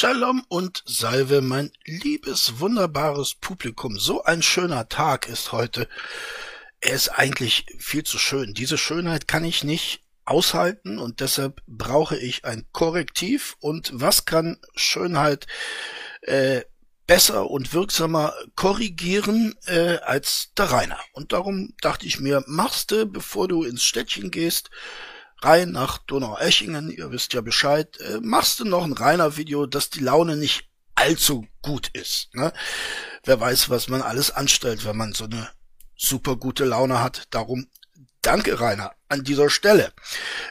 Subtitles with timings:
[0.00, 3.98] Shalom und Salve, mein liebes, wunderbares Publikum.
[3.98, 5.88] So ein schöner Tag ist heute.
[6.78, 8.54] Er ist eigentlich viel zu schön.
[8.54, 13.56] Diese Schönheit kann ich nicht aushalten und deshalb brauche ich ein Korrektiv.
[13.58, 15.48] Und was kann Schönheit
[16.20, 16.60] äh,
[17.08, 21.00] besser und wirksamer korrigieren äh, als der Rainer?
[21.10, 24.70] Und darum dachte ich mir, machst du, bevor du ins Städtchen gehst,
[25.42, 29.90] rein nach Donaueschingen, ihr wisst ja Bescheid, äh, machst du noch ein reiner Video, dass
[29.90, 32.34] die Laune nicht allzu gut ist.
[32.34, 32.52] Ne?
[33.24, 35.48] Wer weiß, was man alles anstellt, wenn man so eine
[35.96, 37.24] super gute Laune hat.
[37.30, 37.68] Darum
[38.22, 39.92] danke, Rainer, an dieser Stelle.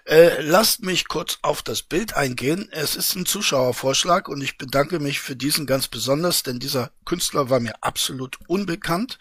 [0.05, 2.69] Äh, lasst mich kurz auf das Bild eingehen.
[2.71, 7.49] Es ist ein Zuschauervorschlag und ich bedanke mich für diesen ganz besonders, denn dieser Künstler
[7.49, 9.19] war mir absolut unbekannt.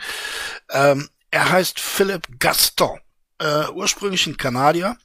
[0.70, 3.00] Ähm, er heißt Philipp Gaston
[3.38, 4.96] äh, ursprünglich ein Kanadier,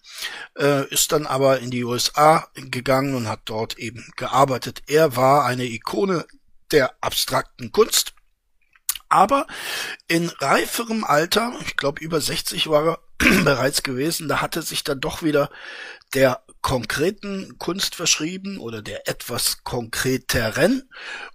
[0.58, 4.84] äh, ist dann aber in die USA gegangen und hat dort eben gearbeitet.
[4.88, 6.26] Er war eine Ikone
[6.72, 8.14] der abstrakten Kunst,
[9.10, 9.46] aber
[10.08, 13.00] in reiferem Alter, ich glaube über 60 war er
[13.44, 15.50] bereits gewesen, da hatte sich dann doch wieder
[16.14, 20.90] der konkreten Kunst verschrieben oder der etwas konkreteren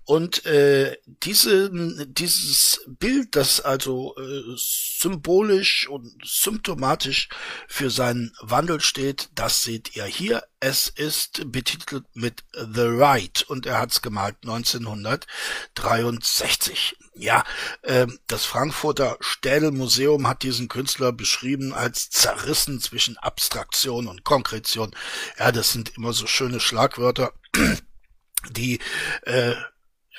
[0.05, 1.71] und äh, diese,
[2.07, 7.29] dieses Bild, das also äh, symbolisch und symptomatisch
[7.67, 10.45] für seinen Wandel steht, das seht ihr hier.
[10.61, 16.95] Es ist betitelt mit The Right und er hat es gemalt 1963.
[17.19, 17.45] Ja,
[17.81, 24.95] äh, das Frankfurter Städelmuseum hat diesen Künstler beschrieben als zerrissen zwischen Abstraktion und Konkretion.
[25.39, 27.33] Ja, das sind immer so schöne Schlagwörter,
[28.51, 28.81] die
[29.23, 29.55] äh,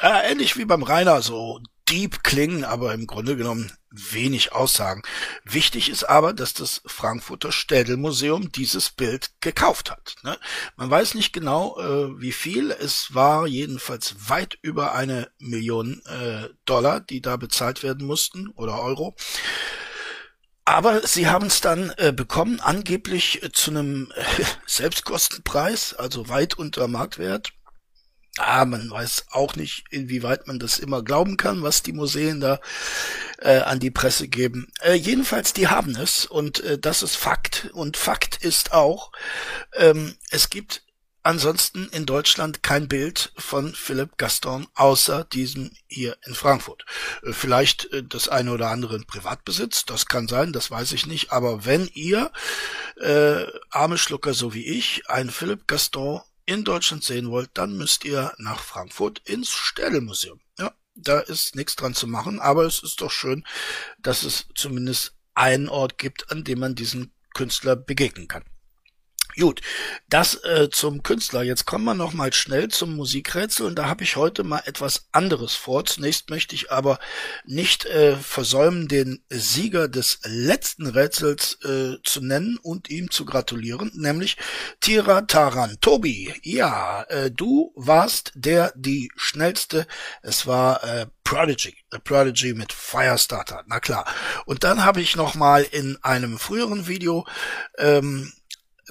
[0.01, 5.01] ja, ähnlich wie beim Rainer, so deep klingen, aber im Grunde genommen wenig aussagen.
[5.43, 10.15] Wichtig ist aber, dass das Frankfurter Städelmuseum dieses Bild gekauft hat.
[10.23, 10.37] Ne?
[10.75, 12.71] Man weiß nicht genau, äh, wie viel.
[12.71, 18.81] Es war jedenfalls weit über eine Million äh, Dollar, die da bezahlt werden mussten oder
[18.81, 19.15] Euro.
[20.67, 26.57] Aber sie haben es dann äh, bekommen, angeblich äh, zu einem äh, Selbstkostenpreis, also weit
[26.57, 27.53] unter Marktwert.
[28.39, 32.59] Ah, man weiß auch nicht, inwieweit man das immer glauben kann, was die Museen da
[33.39, 34.71] äh, an die Presse geben.
[34.81, 37.69] Äh, jedenfalls, die haben es und äh, das ist Fakt.
[37.73, 39.11] Und Fakt ist auch,
[39.73, 40.83] ähm, es gibt
[41.27, 46.85] ansonsten in Deutschland kein Bild von Philipp Gaston außer diesem hier in Frankfurt.
[47.23, 51.05] Äh, vielleicht äh, das eine oder andere in Privatbesitz, das kann sein, das weiß ich
[51.05, 51.31] nicht.
[51.31, 52.31] Aber wenn ihr,
[53.01, 58.05] äh, arme Schlucker so wie ich, einen Philipp Gaston in Deutschland sehen wollt, dann müsst
[58.05, 60.39] ihr nach Frankfurt ins Städelmuseum.
[60.57, 63.45] Ja, da ist nichts dran zu machen, aber es ist doch schön,
[63.99, 68.43] dass es zumindest einen Ort gibt, an dem man diesen Künstler begegnen kann.
[69.39, 69.61] Gut,
[70.09, 71.43] das äh, zum Künstler.
[71.43, 75.09] Jetzt kommen wir noch mal schnell zum Musikrätsel und da habe ich heute mal etwas
[75.11, 75.85] anderes vor.
[75.85, 76.97] Zunächst möchte ich aber
[77.45, 83.91] nicht äh, versäumen, den Sieger des letzten Rätsels äh, zu nennen und ihm zu gratulieren,
[83.93, 84.37] nämlich
[84.79, 85.77] Tira Taran.
[85.81, 89.85] Tobi, ja, äh, du warst der, die schnellste.
[90.23, 94.05] Es war äh, Prodigy, The Prodigy mit Firestarter, na klar.
[94.45, 97.27] Und dann habe ich noch mal in einem früheren Video
[97.77, 98.31] ähm,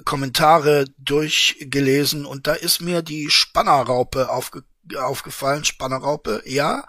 [0.05, 4.63] Kommentare durchgelesen und da ist mir die Spannerraupe aufge
[4.95, 6.41] aufgefallen, Spannerraupe.
[6.45, 6.85] Ja,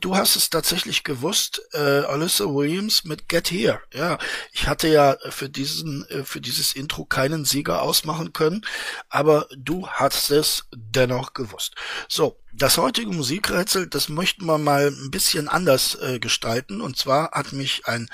[0.00, 3.80] du hast es tatsächlich gewusst, äh, Alyssa Williams mit Get Here.
[3.94, 4.18] Ja,
[4.52, 8.66] ich hatte ja für diesen, äh, für dieses Intro keinen Sieger ausmachen können,
[9.08, 11.74] aber du hast es dennoch gewusst.
[12.08, 16.80] So, das heutige Musikrätsel, das möchten wir mal ein bisschen anders äh, gestalten.
[16.80, 18.08] Und zwar hat mich ein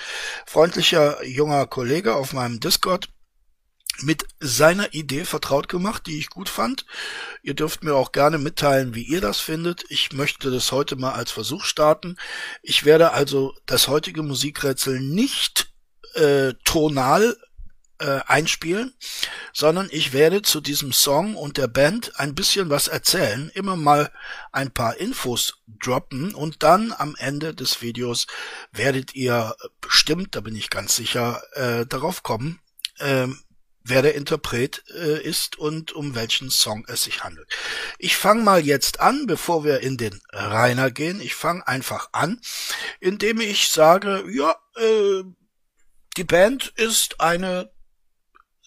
[0.46, 3.08] freundlicher junger Kollege auf meinem Discord
[4.02, 6.86] mit seiner Idee vertraut gemacht, die ich gut fand.
[7.42, 9.84] Ihr dürft mir auch gerne mitteilen, wie ihr das findet.
[9.88, 12.16] Ich möchte das heute mal als Versuch starten.
[12.62, 15.72] Ich werde also das heutige Musikrätsel nicht
[16.14, 17.36] äh, tonal
[17.98, 18.94] äh, einspielen,
[19.52, 24.12] sondern ich werde zu diesem Song und der Band ein bisschen was erzählen, immer mal
[24.52, 28.26] ein paar Infos droppen und dann am Ende des Videos
[28.72, 32.60] werdet ihr bestimmt, da bin ich ganz sicher, äh, darauf kommen,
[32.98, 33.28] äh,
[33.88, 37.48] wer der Interpret äh, ist und um welchen Song es sich handelt.
[37.98, 41.20] Ich fange mal jetzt an, bevor wir in den Rainer gehen.
[41.20, 42.40] Ich fange einfach an,
[43.00, 45.22] indem ich sage, ja, äh,
[46.16, 47.70] die Band ist eine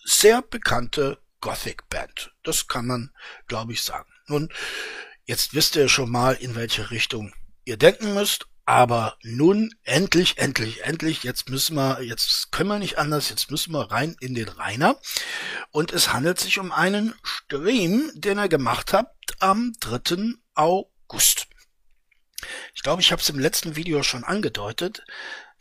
[0.04, 2.34] sehr bekannte Gothic Band.
[2.44, 3.12] Das kann man,
[3.48, 4.10] glaube ich, sagen.
[4.28, 4.50] Nun,
[5.26, 7.34] jetzt wisst ihr schon mal, in welche Richtung
[7.66, 13.00] ihr denken müsst aber nun endlich, endlich, endlich, jetzt müssen wir, jetzt können wir nicht
[13.00, 15.02] anders, jetzt müssen wir rein in den Rainer.
[15.72, 20.36] Und es handelt sich um einen Stream, den er gemacht hat am 3.
[20.54, 21.48] August.
[22.76, 25.04] Ich glaube, ich habe es im letzten Video schon angedeutet.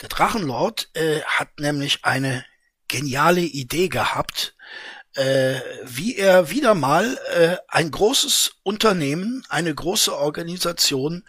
[0.02, 2.44] Der Drachenlord äh, hat nämlich eine
[2.88, 4.54] geniale Idee gehabt,
[5.14, 11.26] äh, wie er wieder mal äh, ein großes Unternehmen, eine große Organisation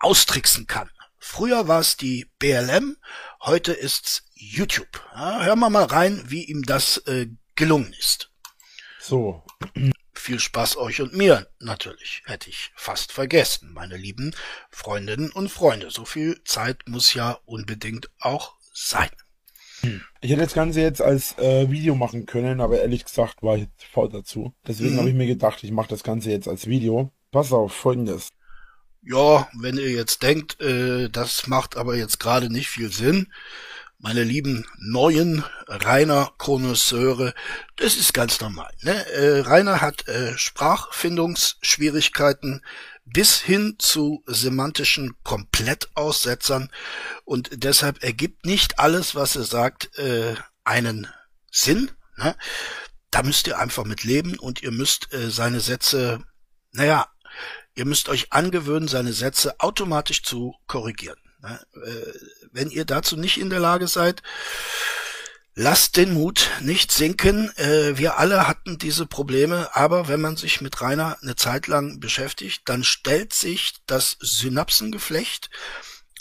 [0.00, 0.90] austricksen kann.
[1.32, 2.96] Früher war es die BLM,
[3.40, 5.00] heute ist's YouTube.
[5.14, 8.32] Ja, hören wir mal rein, wie ihm das äh, gelungen ist.
[8.98, 9.44] So.
[10.12, 12.22] Viel Spaß euch und mir natürlich.
[12.26, 14.34] Hätte ich fast vergessen, meine lieben
[14.70, 15.92] Freundinnen und Freunde.
[15.92, 19.10] So viel Zeit muss ja unbedingt auch sein.
[20.20, 23.68] Ich hätte das Ganze jetzt als äh, Video machen können, aber ehrlich gesagt war ich
[23.92, 24.52] faul dazu.
[24.66, 24.98] Deswegen mhm.
[24.98, 27.12] habe ich mir gedacht, ich mache das Ganze jetzt als Video.
[27.30, 28.30] Pass auf, folgendes.
[29.02, 33.32] Ja, wenn ihr jetzt denkt, äh, das macht aber jetzt gerade nicht viel Sinn,
[34.02, 37.34] meine lieben neuen Rainer Konnoisseure,
[37.76, 38.72] das ist ganz normal.
[38.80, 39.06] Ne?
[39.10, 42.62] Äh, Rainer hat äh, Sprachfindungsschwierigkeiten
[43.04, 46.70] bis hin zu semantischen Komplettaussetzern
[47.24, 51.06] und deshalb ergibt nicht alles, was er sagt, äh, einen
[51.50, 51.90] Sinn.
[52.16, 52.34] Ne?
[53.10, 56.24] Da müsst ihr einfach mit leben und ihr müsst äh, seine Sätze,
[56.72, 57.06] naja,
[57.74, 61.18] ihr müsst euch angewöhnen, seine Sätze automatisch zu korrigieren.
[61.42, 61.56] Äh,
[62.52, 64.22] wenn ihr dazu nicht in der Lage seid,
[65.54, 67.50] lasst den Mut nicht sinken.
[67.56, 72.00] Äh, wir alle hatten diese Probleme, aber wenn man sich mit Rainer eine Zeit lang
[72.00, 75.50] beschäftigt, dann stellt sich das Synapsengeflecht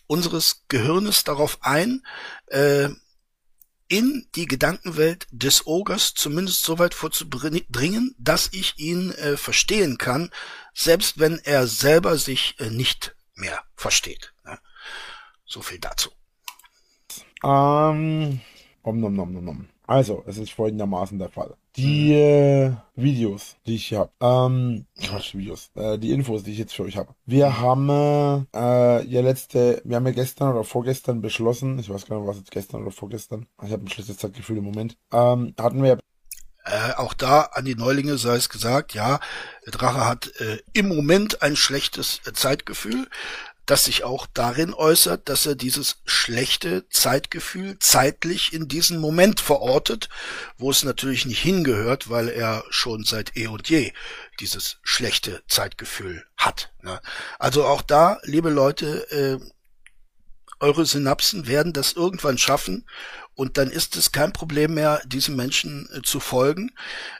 [0.07, 2.04] unseres Gehirnes darauf ein,
[2.48, 2.90] äh,
[3.89, 10.31] in die Gedankenwelt des Ogers zumindest so weit vorzudringen, dass ich ihn äh, verstehen kann,
[10.74, 14.33] selbst wenn er selber sich äh, nicht mehr versteht.
[14.45, 14.59] Ja.
[15.45, 16.12] So viel dazu.
[17.44, 18.39] Ähm,
[18.83, 19.69] om nom nom nom nom.
[19.88, 21.57] Also, es ist folgendermaßen der Fall.
[21.80, 26.58] Die äh, Videos, die ich hier habe, ähm, Quatsch, Videos, äh, die Infos, die ich
[26.58, 27.16] jetzt für euch habe.
[27.26, 32.20] Wir haben äh, ja letzte, wir haben ja gestern oder vorgestern beschlossen, ich weiß gar
[32.20, 35.81] nicht, was jetzt gestern oder vorgestern, ich habe ein schlechtes Zeitgefühl im Moment, ähm, hatten
[35.81, 36.00] wir
[36.66, 39.22] äh, auch da an die Neulinge sei es gesagt, ja,
[39.66, 43.08] Drache hat äh, im Moment ein schlechtes äh, Zeitgefühl
[43.69, 50.10] das sich auch darin äußert, dass er dieses schlechte Zeitgefühl zeitlich in diesen Moment verortet,
[50.57, 53.94] wo es natürlich nicht hingehört, weil er schon seit eh und je
[54.39, 56.74] dieses schlechte Zeitgefühl hat.
[56.81, 57.00] Ne?
[57.38, 59.39] Also auch da, liebe Leute, äh,
[60.60, 62.88] eure Synapsen werden das irgendwann schaffen
[63.36, 66.71] und dann ist es kein Problem mehr, diesem Menschen äh, zu folgen.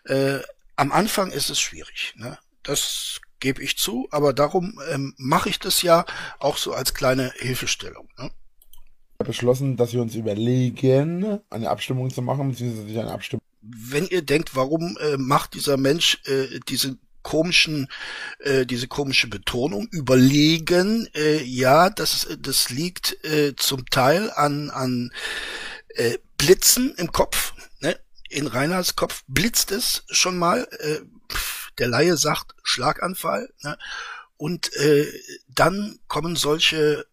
[0.06, 0.40] Äh,
[0.76, 2.16] am Anfang ist es schwierig.
[2.18, 2.40] Ne?
[2.64, 6.06] Das gebe ich zu, aber darum ähm, mache ich das ja
[6.40, 8.08] auch so als kleine Hilfestellung.
[8.18, 8.32] Ne?
[9.26, 13.44] beschlossen, dass wir uns überlegen, eine Abstimmung zu machen, beziehungsweise eine Abstimmung.
[13.62, 17.90] Wenn ihr denkt, warum äh, macht dieser Mensch äh, diese komischen,
[18.40, 25.12] äh, diese komische Betonung überlegen, äh, ja, das, das liegt äh, zum Teil an, an
[25.90, 27.54] äh, Blitzen im Kopf.
[27.82, 28.00] Ne?
[28.30, 30.66] In Reinhards Kopf blitzt es schon mal.
[30.80, 31.02] Äh,
[31.80, 33.50] der Laie sagt Schlaganfall.
[33.64, 33.78] Ne?
[34.38, 35.12] Und äh,
[35.48, 37.06] dann kommen solche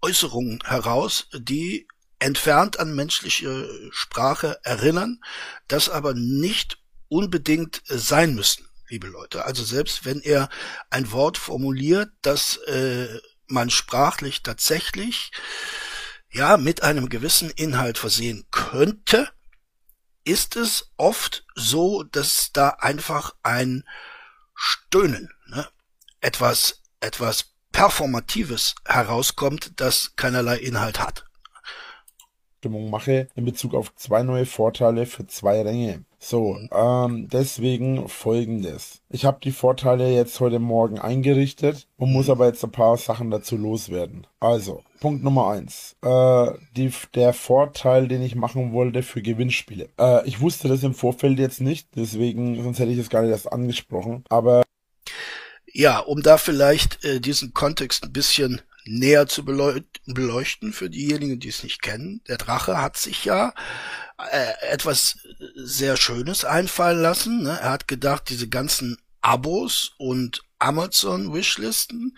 [0.00, 1.88] Äußerungen heraus, die
[2.18, 5.20] entfernt an menschliche Sprache erinnern,
[5.66, 9.44] das aber nicht unbedingt sein müssen, liebe Leute.
[9.44, 10.48] Also selbst wenn er
[10.90, 13.08] ein Wort formuliert, das äh,
[13.48, 15.30] man sprachlich tatsächlich
[16.30, 19.28] ja mit einem gewissen Inhalt versehen könnte,
[20.24, 23.84] ist es oft so, dass da einfach ein
[24.54, 25.66] Stöhnen, ne,
[26.20, 31.24] etwas, etwas Performatives herauskommt, das keinerlei Inhalt hat.
[32.62, 36.04] Stimmung mache in Bezug auf zwei neue Vorteile für zwei Ränge.
[36.20, 39.02] So, ähm, deswegen folgendes.
[39.08, 43.32] Ich habe die Vorteile jetzt heute Morgen eingerichtet und muss aber jetzt ein paar Sachen
[43.32, 44.28] dazu loswerden.
[44.38, 45.96] Also, Punkt Nummer eins.
[46.00, 49.88] Äh, die, der Vorteil, den ich machen wollte für Gewinnspiele.
[49.98, 53.32] Äh, ich wusste das im Vorfeld jetzt nicht, deswegen, sonst hätte ich es gar nicht
[53.32, 54.22] erst angesprochen.
[54.28, 54.62] Aber
[55.66, 61.48] ja, um da vielleicht äh, diesen Kontext ein bisschen näher zu beleuchten für diejenigen, die
[61.48, 62.20] es nicht kennen.
[62.28, 63.54] Der Drache hat sich ja
[64.30, 65.18] äh, etwas
[65.56, 67.42] sehr Schönes einfallen lassen.
[67.42, 67.58] Ne?
[67.60, 72.16] Er hat gedacht, diese ganzen Abos und Amazon Wishlisten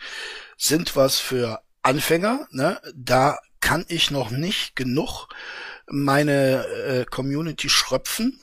[0.58, 2.48] sind was für Anfänger.
[2.50, 2.80] Ne?
[2.94, 5.28] Da kann ich noch nicht genug
[5.86, 8.40] meine äh, Community schröpfen.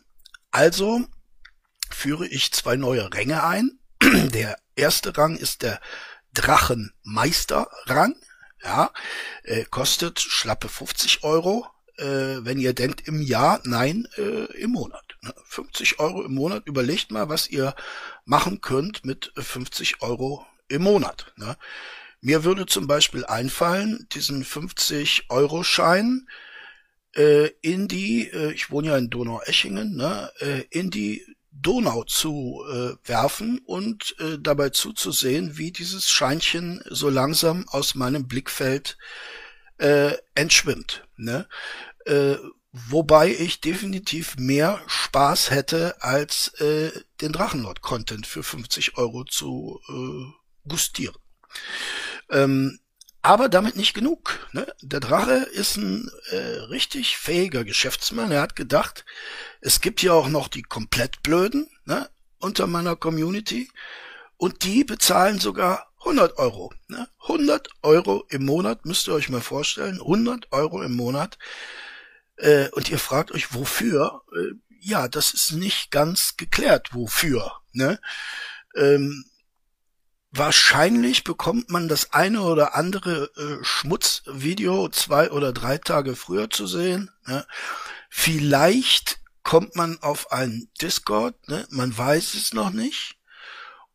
[0.51, 1.01] Also
[1.89, 3.79] führe ich zwei neue Ränge ein.
[4.01, 5.79] Der erste Rang ist der
[6.33, 8.15] Drachenmeisterrang.
[8.63, 8.91] Ja,
[9.43, 11.67] äh, kostet schlappe 50 Euro.
[11.97, 15.03] äh, wenn ihr denkt im Jahr, nein, äh, im Monat.
[15.21, 15.33] Ne?
[15.45, 16.65] 50 Euro im Monat.
[16.65, 17.75] Überlegt mal, was ihr
[18.25, 21.33] machen könnt mit 50 Euro im Monat.
[21.37, 21.57] Ne?
[22.21, 26.27] Mir würde zum Beispiel einfallen, diesen 50 Euro Schein
[27.15, 32.63] äh, in die, äh, ich wohne ja in Donaueschingen, ne, äh, in die Donau zu
[32.69, 38.97] äh, werfen und äh, dabei zuzusehen, wie dieses Scheinchen so langsam aus meinem Blickfeld
[39.77, 41.07] äh, entschwimmt.
[41.17, 41.47] Ne?
[42.05, 42.35] Äh,
[42.71, 50.69] wobei ich definitiv mehr Spaß hätte, als äh, den Drachenlord-Content für 50 Euro zu äh,
[50.69, 51.15] gustieren.
[52.31, 52.79] Ähm,
[53.21, 54.47] aber damit nicht genug.
[54.51, 54.65] Ne?
[54.81, 56.37] Der Drache ist ein äh,
[56.69, 58.31] richtig fähiger Geschäftsmann.
[58.31, 59.05] Er hat gedacht,
[59.59, 62.09] es gibt ja auch noch die komplett Blöden ne?
[62.39, 63.69] unter meiner Community
[64.37, 66.73] und die bezahlen sogar 100 Euro.
[66.87, 67.07] Ne?
[67.21, 70.01] 100 Euro im Monat, müsst ihr euch mal vorstellen.
[70.01, 71.37] 100 Euro im Monat.
[72.37, 74.23] Äh, und ihr fragt euch, wofür?
[74.35, 77.51] Äh, ja, das ist nicht ganz geklärt, wofür.
[77.71, 77.99] Ne?
[78.75, 79.25] Ähm,
[80.33, 86.67] Wahrscheinlich bekommt man das eine oder andere äh, Schmutzvideo zwei oder drei Tage früher zu
[86.67, 87.11] sehen.
[87.27, 87.45] Ne?
[88.09, 91.67] Vielleicht kommt man auf einen Discord, ne?
[91.69, 93.17] man weiß es noch nicht.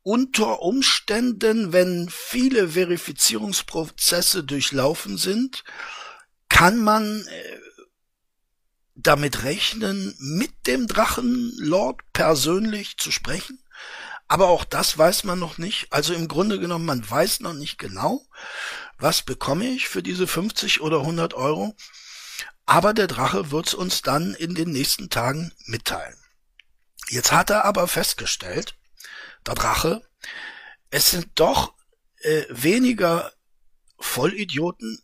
[0.03, 5.65] Unter Umständen, wenn viele Verifizierungsprozesse durchlaufen sind,
[6.51, 7.59] kann man äh,
[8.95, 13.59] damit rechnen, mit dem Drachenlord persönlich zu sprechen.
[14.29, 15.93] Aber auch das weiß man noch nicht.
[15.93, 18.27] Also im Grunde genommen, man weiß noch nicht genau,
[18.99, 21.77] was bekomme ich für diese 50 oder 100 Euro.
[22.65, 26.17] Aber der Drache wird's uns dann in den nächsten Tagen mitteilen.
[27.09, 28.75] Jetzt hat er aber festgestellt,
[29.47, 30.03] der Drache,
[30.91, 31.75] es sind doch
[32.23, 33.33] äh, weniger
[33.99, 35.01] Vollidioten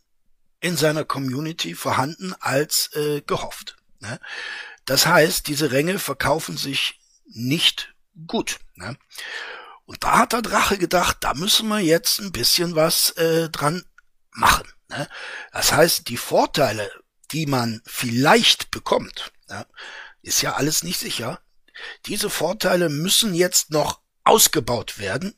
[0.59, 3.77] in seiner Community vorhanden als äh, gehofft.
[3.99, 4.19] Ne?
[4.85, 7.92] Das heißt, diese Ränge verkaufen sich nicht
[8.27, 8.59] gut.
[8.75, 8.97] Ne?
[9.85, 13.83] Und da hat der Drache gedacht, da müssen wir jetzt ein bisschen was äh, dran
[14.31, 14.67] machen.
[14.89, 15.07] Ne?
[15.51, 16.89] Das heißt, die Vorteile,
[17.31, 19.65] die man vielleicht bekommt, ja,
[20.21, 21.41] ist ja alles nicht sicher.
[22.05, 25.35] Diese Vorteile müssen jetzt noch ausgebaut werden.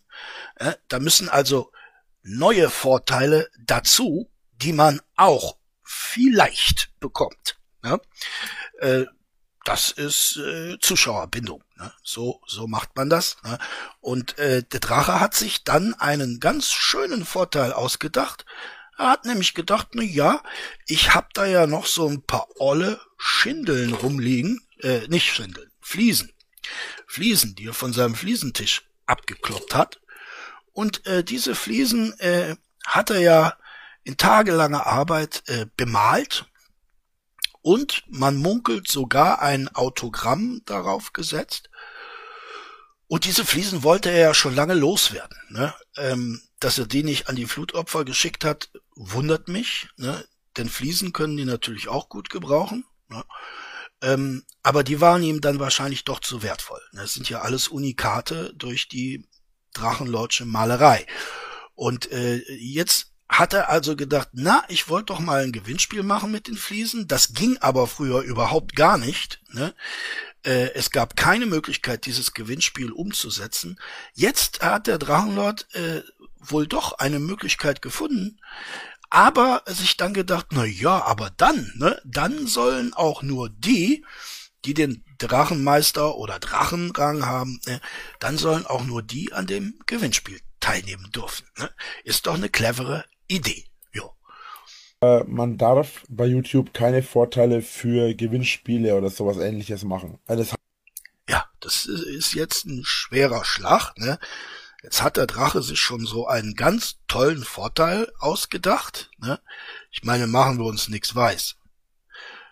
[0.59, 1.71] Ja, da müssen also
[2.21, 7.57] neue Vorteile dazu, die man auch vielleicht bekommt.
[7.83, 7.99] Ja?
[8.79, 9.05] Äh,
[9.63, 11.63] das ist äh, Zuschauerbindung.
[11.77, 11.91] Ne?
[12.03, 13.37] So, so macht man das.
[13.43, 13.57] Ne?
[14.01, 18.45] Und äh, der Drache hat sich dann einen ganz schönen Vorteil ausgedacht.
[18.97, 20.41] Er hat nämlich gedacht, na ja,
[20.85, 26.31] ich hab da ja noch so ein paar olle Schindeln rumliegen, äh, nicht Schindeln, Fliesen.
[27.07, 29.99] Fliesen, die er von seinem Fliesentisch abgekloppt hat.
[30.71, 32.55] Und äh, diese Fliesen äh,
[32.85, 33.57] hat er ja
[34.03, 36.45] in tagelanger Arbeit äh, bemalt
[37.65, 41.71] und man munkelt sogar ein Autogramm darauf gesetzt.
[43.07, 45.35] Und diese Fliesen wollte er ja schon lange loswerden.
[45.49, 45.73] Ne?
[45.97, 49.87] Ähm, dass er die nicht an die Flutopfer geschickt hat, wundert mich.
[49.97, 50.23] Ne?
[50.57, 52.85] Denn Fliesen können die natürlich auch gut gebrauchen.
[53.07, 53.25] Ne?
[54.03, 56.81] Ähm, aber die waren ihm dann wahrscheinlich doch zu wertvoll.
[56.91, 57.07] Das ne?
[57.07, 59.27] sind ja alles Unikate durch die
[59.73, 61.07] Drachenlordsche Malerei.
[61.73, 66.31] Und äh, jetzt hat er also gedacht, na, ich wollte doch mal ein Gewinnspiel machen
[66.31, 67.07] mit den Fliesen.
[67.07, 69.41] Das ging aber früher überhaupt gar nicht.
[69.51, 69.73] Ne?
[70.43, 73.79] Äh, es gab keine Möglichkeit, dieses Gewinnspiel umzusetzen.
[74.13, 76.01] Jetzt hat der Drachenlord äh,
[76.37, 78.39] wohl doch eine Möglichkeit gefunden,
[79.09, 84.05] aber sich dann gedacht, na ja, aber dann, ne, dann sollen auch nur die,
[84.65, 87.81] die den Drachenmeister oder Drachenrang haben, ne,
[88.19, 91.47] dann sollen auch nur die an dem Gewinnspiel teilnehmen dürfen.
[91.57, 91.69] Ne?
[92.03, 93.65] Ist doch eine clevere Idee.
[93.93, 94.11] Ja.
[95.01, 100.19] Äh, man darf bei YouTube keine Vorteile für Gewinnspiele oder sowas ähnliches machen.
[100.27, 100.55] Das
[101.27, 103.97] ja, das ist jetzt ein schwerer Schlag.
[103.97, 104.19] Ne?
[104.83, 109.09] Jetzt hat der Drache sich schon so einen ganz tollen Vorteil ausgedacht.
[109.17, 109.39] Ne?
[109.91, 111.55] Ich meine, machen wir uns nichts weiß.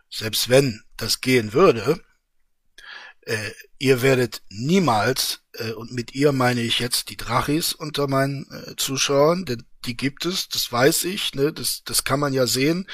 [0.10, 2.02] Selbst wenn das gehen würde,
[3.22, 8.48] äh, ihr werdet niemals, äh, und mit ihr meine ich jetzt die Drachis unter meinen
[8.52, 12.48] äh, Zuschauern, denn die gibt es, das weiß ich, ne, das, das kann man ja
[12.48, 12.88] sehen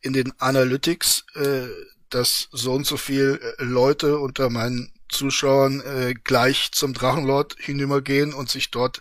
[0.00, 1.68] in den Analytics, äh,
[2.10, 8.34] dass so und so viel äh, Leute unter meinen Zuschauern äh, gleich zum Drachenlord hinübergehen
[8.34, 9.00] und sich dort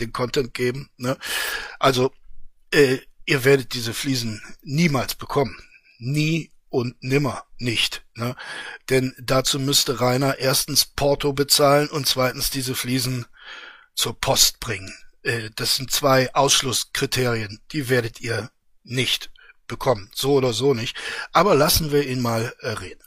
[0.00, 0.90] den Content geben.
[0.96, 1.16] Ne?
[1.78, 2.12] Also
[2.70, 5.56] äh, ihr werdet diese Fliesen niemals bekommen.
[5.98, 8.04] Nie und nimmer nicht.
[8.14, 8.36] Ne?
[8.90, 13.26] Denn dazu müsste Rainer erstens Porto bezahlen und zweitens diese Fliesen
[13.94, 14.92] zur Post bringen.
[15.24, 18.50] Äh, das sind zwei Ausschlusskriterien, die werdet ihr
[18.84, 19.30] nicht
[19.66, 20.10] bekommen.
[20.14, 20.96] So oder so nicht.
[21.32, 23.00] Aber lassen wir ihn mal äh, reden.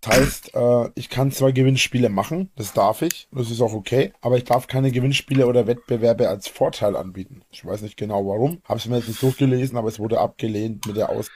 [0.00, 4.14] Das heißt, äh, ich kann zwar Gewinnspiele machen, das darf ich, das ist auch okay,
[4.22, 7.42] aber ich darf keine Gewinnspiele oder Wettbewerbe als Vorteil anbieten.
[7.50, 10.86] Ich weiß nicht genau warum, habe es mir jetzt nicht durchgelesen, aber es wurde abgelehnt
[10.86, 11.28] mit der Aus.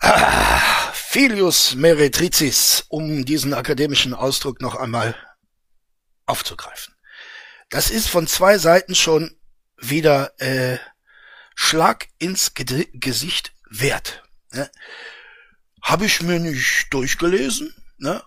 [0.00, 5.16] Ah, Filius meretricis, um diesen akademischen Ausdruck noch einmal
[6.26, 6.94] aufzugreifen.
[7.70, 9.36] Das ist von zwei Seiten schon
[9.76, 10.78] wieder äh,
[11.54, 14.22] Schlag ins Ge Gesicht wert.
[14.52, 14.70] Ne?
[15.82, 17.74] Habe ich mir nicht durchgelesen.
[17.98, 18.22] Ne?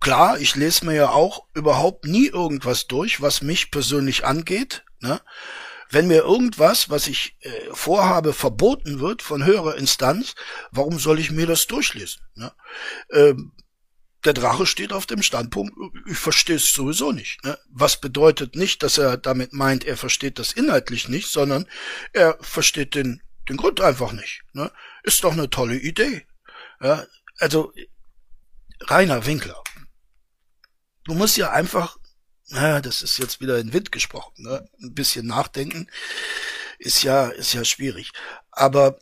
[0.00, 4.84] Klar, ich lese mir ja auch überhaupt nie irgendwas durch, was mich persönlich angeht.
[5.00, 5.20] Ne?
[5.90, 10.34] Wenn mir irgendwas, was ich äh, vorhabe, verboten wird von höherer Instanz,
[10.70, 12.22] warum soll ich mir das durchlesen?
[12.34, 12.52] Ne?
[13.12, 13.52] Ähm,
[14.24, 15.74] der Drache steht auf dem Standpunkt,
[16.08, 17.44] ich verstehe es sowieso nicht.
[17.44, 17.58] Ne?
[17.70, 21.66] Was bedeutet nicht, dass er damit meint, er versteht das inhaltlich nicht, sondern
[22.12, 24.42] er versteht den, den Grund einfach nicht.
[24.52, 24.70] Ne?
[25.02, 26.26] Ist doch eine tolle Idee.
[26.80, 27.06] Ja?
[27.38, 27.72] Also,
[28.80, 29.62] Rainer Winkler,
[31.04, 31.96] du musst ja einfach,
[32.48, 34.68] naja, das ist jetzt wieder in Wind gesprochen, ne?
[34.80, 35.88] ein bisschen nachdenken
[36.78, 38.12] ist ja, ist ja schwierig.
[38.50, 38.98] Aber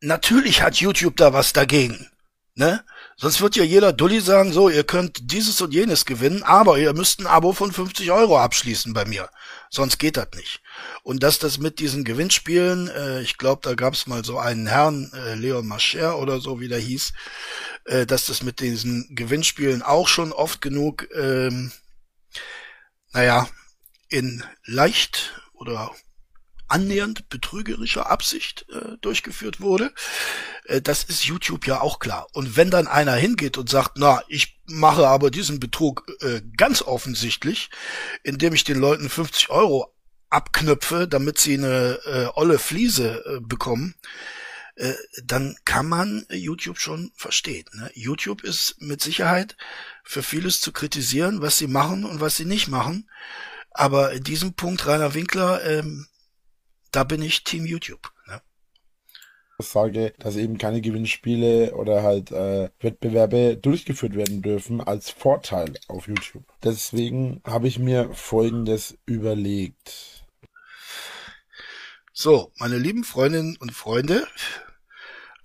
[0.00, 2.10] natürlich hat YouTube da was dagegen.
[2.54, 2.84] Ne?
[3.20, 6.92] Sonst wird ja jeder Dulli sagen, so, ihr könnt dieses und jenes gewinnen, aber ihr
[6.92, 9.28] müsst ein Abo von 50 Euro abschließen bei mir.
[9.70, 10.62] Sonst geht das nicht.
[11.02, 14.68] Und dass das mit diesen Gewinnspielen, äh, ich glaube, da gab es mal so einen
[14.68, 17.12] Herrn, äh, Leon Mascher oder so, wie der hieß,
[17.86, 21.72] äh, dass das mit diesen Gewinnspielen auch schon oft genug, ähm,
[23.12, 23.48] naja,
[24.10, 25.90] in leicht oder
[26.68, 29.92] annähernd betrügerischer Absicht äh, durchgeführt wurde.
[30.64, 32.26] Äh, das ist YouTube ja auch klar.
[32.32, 36.82] Und wenn dann einer hingeht und sagt, na, ich mache aber diesen Betrug äh, ganz
[36.82, 37.70] offensichtlich,
[38.22, 39.94] indem ich den Leuten 50 Euro
[40.30, 43.94] abknüpfe, damit sie eine äh, olle Fliese äh, bekommen,
[44.76, 47.64] äh, dann kann man YouTube schon verstehen.
[47.72, 47.90] Ne?
[47.94, 49.56] YouTube ist mit Sicherheit
[50.04, 53.08] für vieles zu kritisieren, was sie machen und was sie nicht machen.
[53.70, 56.06] Aber in diesem Punkt, Rainer Winkler, ähm,
[56.90, 58.12] da bin ich Team YouTube.
[58.26, 58.40] Ne?
[59.60, 66.06] sage, dass eben keine Gewinnspiele oder halt äh, Wettbewerbe durchgeführt werden dürfen als Vorteil auf
[66.06, 66.44] YouTube.
[66.62, 70.24] Deswegen habe ich mir Folgendes überlegt.
[72.12, 74.26] So, meine lieben Freundinnen und Freunde,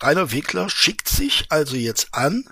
[0.01, 2.45] Rainer Wegler schickt sich also jetzt an,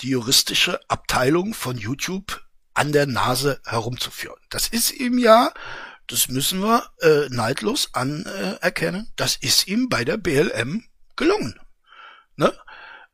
[0.00, 4.38] die juristische Abteilung von YouTube an der Nase herumzuführen.
[4.50, 5.54] Das ist ihm ja
[6.08, 10.84] das müssen wir äh, neidlos anerkennen, das ist ihm bei der BLM
[11.16, 11.58] gelungen.
[12.36, 12.52] Ne?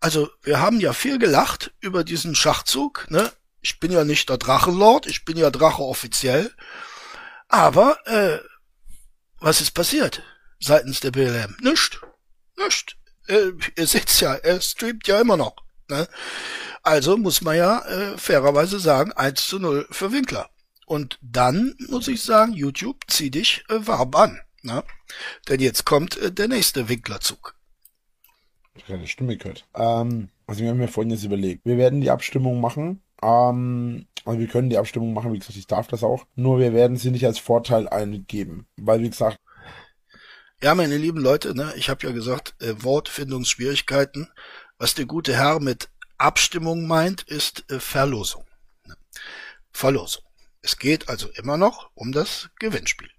[0.01, 3.07] Also wir haben ja viel gelacht über diesen Schachzug.
[3.11, 3.31] Ne?
[3.61, 6.53] Ich bin ja nicht der Drachenlord, ich bin ja Drache offiziell.
[7.49, 8.39] Aber äh,
[9.39, 10.23] was ist passiert
[10.59, 11.57] seitens der BLM?
[11.61, 12.01] Nicht.
[12.57, 12.97] Nicht.
[13.29, 15.57] Äh, ihr seht's ja, er streamt ja immer noch.
[15.89, 16.09] Ne?
[16.83, 20.51] Also muss man ja äh, fairerweise sagen, 1 zu 0 für Winkler.
[20.87, 24.41] Und dann muss ich sagen, YouTube, zieh dich äh, warm an.
[24.63, 24.83] Ne?
[25.49, 27.55] Denn jetzt kommt äh, der nächste Winklerzug.
[28.75, 29.67] Ich habe keine Stimme gehört.
[29.75, 31.65] Ähm, also wir haben mir folgendes überlegt.
[31.65, 33.03] Wir werden die Abstimmung machen.
[33.23, 36.27] Ähm, also wir können die Abstimmung machen, wie gesagt, ich darf das auch.
[36.37, 38.67] Nur wir werden sie nicht als Vorteil eingeben.
[38.77, 39.39] Weil, wie gesagt.
[40.63, 44.29] Ja, meine lieben Leute, ne, ich habe ja gesagt, äh, Wortfindungsschwierigkeiten.
[44.79, 48.45] Was der gute Herr mit Abstimmung meint, ist äh, Verlosung.
[48.87, 48.95] Ne?
[49.73, 50.23] Verlosung.
[50.63, 53.11] Es geht also immer noch um das Gewinnspiel.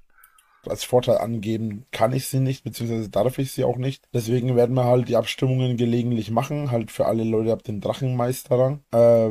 [0.65, 4.07] Als Vorteil angeben kann ich sie nicht, beziehungsweise darf ich sie auch nicht.
[4.13, 8.81] Deswegen werden wir halt die Abstimmungen gelegentlich machen, halt für alle Leute ab dem Drachenmeisterrang.
[8.93, 9.29] Äh,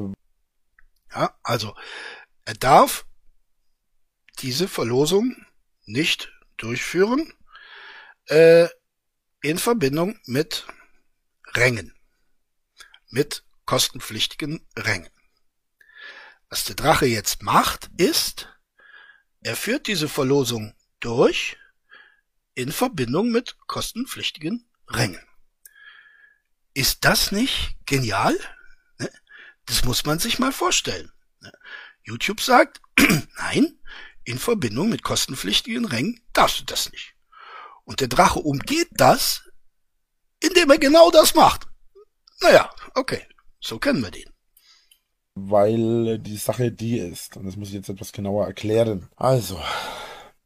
[1.15, 1.75] ja, also
[2.45, 3.07] er darf
[4.41, 5.35] diese Verlosung
[5.87, 7.33] nicht durchführen
[8.27, 8.69] äh,
[9.41, 10.67] in Verbindung mit
[11.55, 11.95] Rängen,
[13.09, 15.12] mit kostenpflichtigen Rängen.
[16.53, 18.47] Was der Drache jetzt macht, ist,
[19.41, 21.57] er führt diese Verlosung durch
[22.53, 25.27] in Verbindung mit kostenpflichtigen Rängen.
[26.75, 28.39] Ist das nicht genial?
[28.99, 29.11] Ne?
[29.65, 31.11] Das muss man sich mal vorstellen.
[31.41, 31.51] Ne?
[32.03, 32.83] YouTube sagt,
[33.39, 33.81] nein,
[34.25, 37.15] in Verbindung mit kostenpflichtigen Rängen darfst du das nicht.
[37.85, 39.49] Und der Drache umgeht das,
[40.39, 41.67] indem er genau das macht.
[42.43, 43.27] Naja, okay,
[43.59, 44.32] so kennen wir den
[45.35, 47.37] weil die Sache die ist.
[47.37, 49.09] Und das muss ich jetzt etwas genauer erklären.
[49.17, 49.59] Also,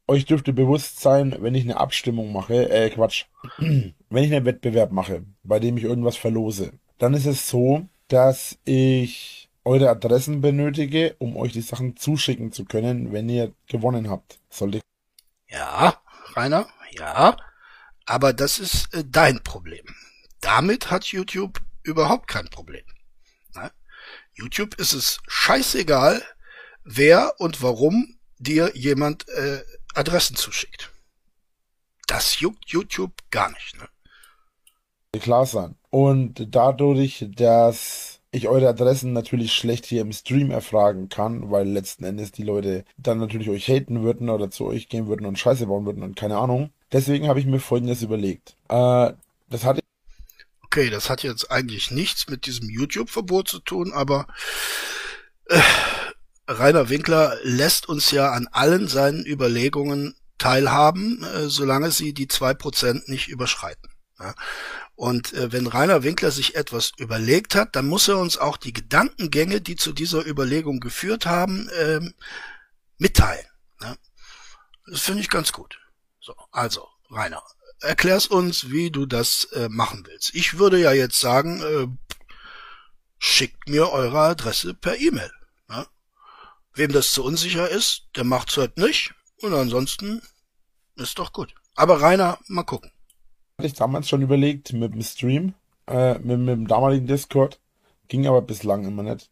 [0.06, 3.24] euch dürfte bewusst sein, wenn ich eine Abstimmung mache, äh, Quatsch,
[3.58, 3.94] wenn
[4.24, 9.48] ich einen Wettbewerb mache, bei dem ich irgendwas verlose, dann ist es so, dass ich
[9.64, 14.38] eure Adressen benötige, um euch die Sachen zuschicken zu können, wenn ihr gewonnen habt.
[14.48, 14.80] Sollte
[15.48, 16.00] Ja,
[16.34, 17.36] Rainer, ja.
[18.06, 19.84] Aber das ist äh, dein Problem.
[20.40, 22.84] Damit hat YouTube überhaupt kein Problem.
[23.56, 23.72] Ne?
[24.36, 26.22] YouTube ist es scheißegal,
[26.84, 29.62] wer und warum dir jemand äh,
[29.94, 30.90] Adressen zuschickt.
[32.06, 33.76] Das juckt YouTube gar nicht.
[33.78, 33.88] Ne?
[35.20, 35.76] Klar sein.
[35.90, 42.04] Und dadurch, dass ich eure Adressen natürlich schlecht hier im Stream erfragen kann, weil letzten
[42.04, 45.66] Endes die Leute dann natürlich euch haten würden oder zu euch gehen würden und Scheiße
[45.66, 46.70] bauen würden und keine Ahnung.
[46.92, 48.56] Deswegen habe ich mir folgendes überlegt.
[48.68, 49.12] Äh,
[49.48, 49.80] das hatte
[50.76, 54.26] Okay, das hat jetzt eigentlich nichts mit diesem YouTube-Verbot zu tun, aber
[55.46, 55.58] äh,
[56.46, 62.52] Rainer Winkler lässt uns ja an allen seinen Überlegungen teilhaben, äh, solange sie die zwei
[62.52, 63.88] Prozent nicht überschreiten.
[64.20, 64.34] Ja?
[64.96, 68.74] Und äh, wenn Rainer Winkler sich etwas überlegt hat, dann muss er uns auch die
[68.74, 72.12] Gedankengänge, die zu dieser Überlegung geführt haben, ähm,
[72.98, 73.46] mitteilen.
[73.80, 73.96] Ja?
[74.84, 75.78] Das finde ich ganz gut.
[76.20, 77.42] So, also, Rainer,
[77.80, 80.34] erklär's uns, wie du das äh, machen willst.
[80.34, 81.86] Ich würde ja jetzt sagen, äh,
[83.18, 85.30] schickt mir eure Adresse per E-Mail.
[85.68, 85.86] Ja?
[86.74, 89.14] Wem das zu unsicher ist, der macht's halt nicht.
[89.40, 90.22] Und ansonsten
[90.96, 91.54] ist doch gut.
[91.74, 92.90] Aber Rainer, mal gucken.
[93.58, 95.54] Hatte ich damals schon überlegt mit dem Stream,
[95.86, 97.60] äh, mit, mit dem damaligen Discord.
[98.08, 99.30] Ging aber bislang immer nicht.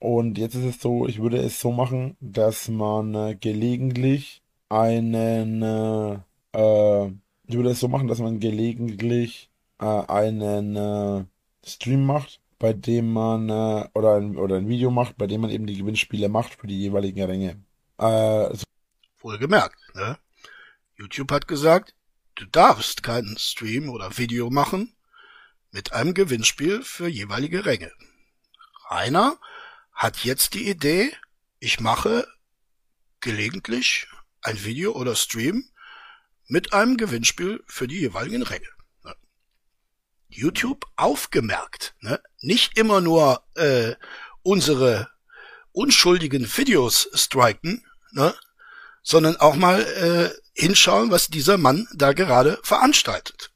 [0.00, 5.62] Und jetzt ist es so, ich würde es so machen, dass man äh, gelegentlich einen,
[5.62, 6.18] äh,
[6.52, 7.12] äh,
[7.48, 11.24] ich würde es so machen, dass man gelegentlich äh, einen äh,
[11.66, 15.50] Stream macht, bei dem man, äh, oder, ein, oder ein Video macht, bei dem man
[15.50, 17.62] eben die Gewinnspiele macht für die jeweiligen Ränge.
[17.96, 18.64] Äh, so
[19.20, 20.18] Wohlgemerkt, ne?
[20.96, 21.94] YouTube hat gesagt,
[22.34, 24.94] du darfst keinen Stream oder Video machen
[25.70, 27.90] mit einem Gewinnspiel für jeweilige Ränge.
[28.90, 29.38] Rainer
[29.92, 31.12] hat jetzt die Idee,
[31.60, 32.26] ich mache
[33.20, 34.06] gelegentlich
[34.42, 35.64] ein Video oder Stream
[36.48, 38.66] mit einem Gewinnspiel für die jeweiligen Ränge.
[39.04, 39.14] Ne?
[40.28, 42.20] YouTube aufgemerkt, ne?
[42.40, 43.94] nicht immer nur äh,
[44.42, 45.08] unsere
[45.72, 48.34] unschuldigen Videos striken, ne?
[49.02, 50.30] sondern auch mal äh,
[50.60, 53.52] hinschauen, was dieser Mann da gerade veranstaltet.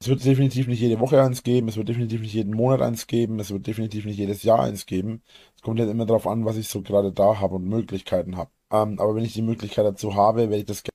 [0.00, 3.06] Es wird definitiv nicht jede Woche eins geben, es wird definitiv nicht jeden Monat eins
[3.06, 5.22] geben, es wird definitiv nicht jedes Jahr eins geben.
[5.56, 8.50] Es kommt halt immer darauf an, was ich so gerade da habe und Möglichkeiten habe.
[8.70, 10.93] Ähm, aber wenn ich die Möglichkeit dazu habe, werde ich das gerne.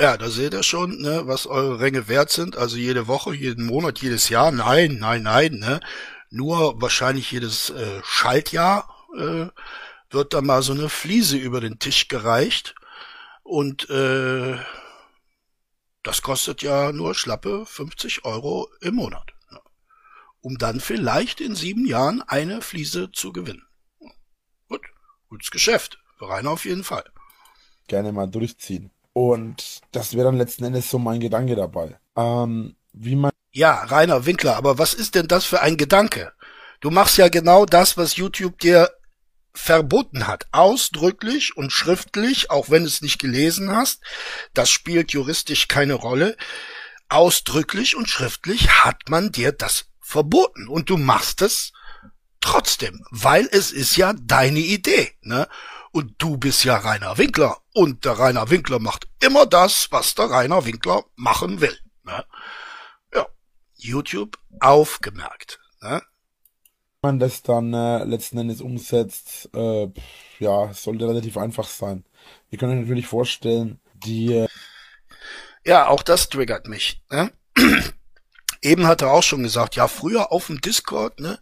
[0.00, 2.56] Ja, da seht ihr schon, ne, was eure Ränge wert sind.
[2.56, 4.50] Also jede Woche, jeden Monat, jedes Jahr.
[4.50, 5.56] Nein, nein, nein.
[5.56, 5.80] Ne?
[6.30, 9.48] Nur wahrscheinlich jedes äh, Schaltjahr äh,
[10.08, 12.74] wird da mal so eine Fliese über den Tisch gereicht.
[13.42, 14.56] Und äh,
[16.02, 19.34] das kostet ja nur schlappe 50 Euro im Monat.
[19.50, 19.60] Ne?
[20.40, 23.66] Um dann vielleicht in sieben Jahren eine Fliese zu gewinnen.
[24.66, 24.86] Gut,
[25.28, 25.98] gutes Geschäft.
[26.22, 27.04] Rainer auf jeden Fall.
[27.86, 28.90] gerne mal durchziehen.
[29.12, 31.98] Und das wäre dann letzten Endes so mein Gedanke dabei.
[32.16, 36.32] Ähm, wie man Ja, Rainer Winkler, aber was ist denn das für ein Gedanke?
[36.80, 38.90] Du machst ja genau das, was YouTube dir
[39.52, 40.46] verboten hat.
[40.52, 44.00] Ausdrücklich und schriftlich, auch wenn du es nicht gelesen hast.
[44.54, 46.36] Das spielt juristisch keine Rolle.
[47.08, 50.68] Ausdrücklich und schriftlich hat man dir das verboten.
[50.68, 51.72] Und du machst es
[52.40, 55.12] trotzdem, weil es ist ja deine Idee.
[55.22, 55.48] Ne?
[55.92, 57.58] Und du bist ja Rainer Winkler.
[57.74, 61.76] Und der Rainer Winkler macht immer das, was der Rainer Winkler machen will.
[62.04, 62.24] Ne?
[63.14, 63.26] Ja,
[63.76, 65.58] YouTube aufgemerkt.
[65.82, 66.02] Ne?
[67.02, 69.88] man das dann äh, letzten Endes umsetzt, äh,
[70.38, 72.04] ja, sollte relativ einfach sein.
[72.50, 74.48] Ihr könnt euch natürlich vorstellen, die äh,
[75.64, 77.02] Ja, auch das triggert mich.
[77.10, 77.32] Ne?
[78.62, 81.38] Eben hat er auch schon gesagt, ja, früher auf dem Discord ne,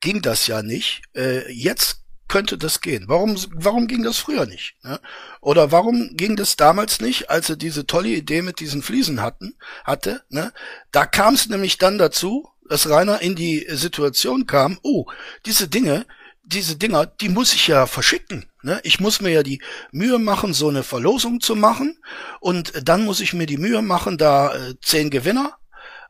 [0.00, 1.02] ging das ja nicht.
[1.14, 3.04] Äh, jetzt könnte das gehen.
[3.06, 4.76] Warum, warum ging das früher nicht?
[4.82, 5.00] Ne?
[5.40, 9.56] Oder warum ging das damals nicht, als er diese tolle Idee mit diesen Fliesen hatten,
[9.84, 10.22] hatte?
[10.28, 10.52] Ne?
[10.92, 15.06] Da kam es nämlich dann dazu, dass Rainer in die Situation kam, oh,
[15.44, 16.06] diese Dinge,
[16.42, 18.50] diese Dinger, die muss ich ja verschicken.
[18.62, 18.80] Ne?
[18.82, 21.98] Ich muss mir ja die Mühe machen, so eine Verlosung zu machen.
[22.40, 25.56] Und dann muss ich mir die Mühe machen, da äh, zehn Gewinner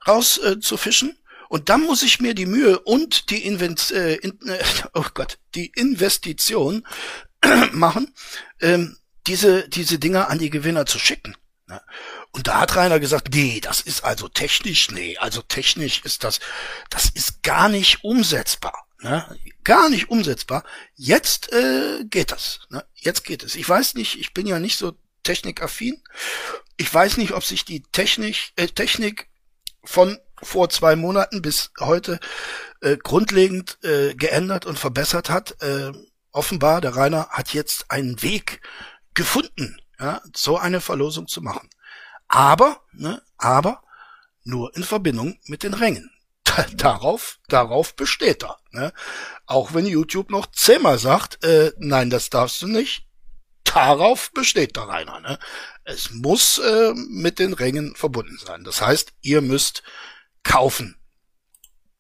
[0.07, 0.57] raus äh.
[1.49, 4.63] Und dann muss ich mir die Mühe und die Invent äh, in, äh,
[4.95, 6.87] oh Gott, die Investition
[7.73, 8.15] machen,
[8.61, 11.37] ähm, diese, diese Dinger an die Gewinner zu schicken.
[11.67, 11.81] Ne?
[12.33, 16.41] Und da hat Rainer gesagt, nee, das ist also technisch, nee, also technisch ist das,
[16.91, 18.87] das ist gar nicht umsetzbar.
[19.01, 19.39] Ne?
[19.65, 20.65] Gar nicht umsetzbar.
[20.95, 22.61] Jetzt äh, geht das.
[22.71, 22.85] Ne?
[22.95, 23.55] Jetzt geht es.
[23.55, 26.03] Ich weiß nicht, ich bin ja nicht so technikaffin.
[26.77, 29.29] Ich weiß nicht, ob sich die Technik, äh, Technik
[29.85, 32.21] von vor zwei Monaten bis heute
[32.81, 35.63] äh, grundlegend äh, geändert und verbessert hat.
[35.63, 35.93] Äh,
[36.33, 38.61] offenbar, der Rainer hat jetzt einen Weg
[39.15, 41.71] gefunden, ja, so eine Verlosung zu machen.
[42.29, 43.83] Aber, ne, aber
[44.43, 46.11] nur in Verbindung mit den Rängen.
[46.77, 48.59] darauf, darauf besteht er.
[48.71, 48.93] Ne?
[49.47, 53.07] Auch wenn YouTube noch zehnmal sagt, äh, nein, das darfst du nicht.
[53.65, 55.21] Darauf besteht da einer.
[55.21, 55.39] Ne?
[55.85, 58.63] Es muss äh, mit den Rängen verbunden sein.
[58.65, 59.83] Das heißt, ihr müsst
[60.45, 60.97] kaufen.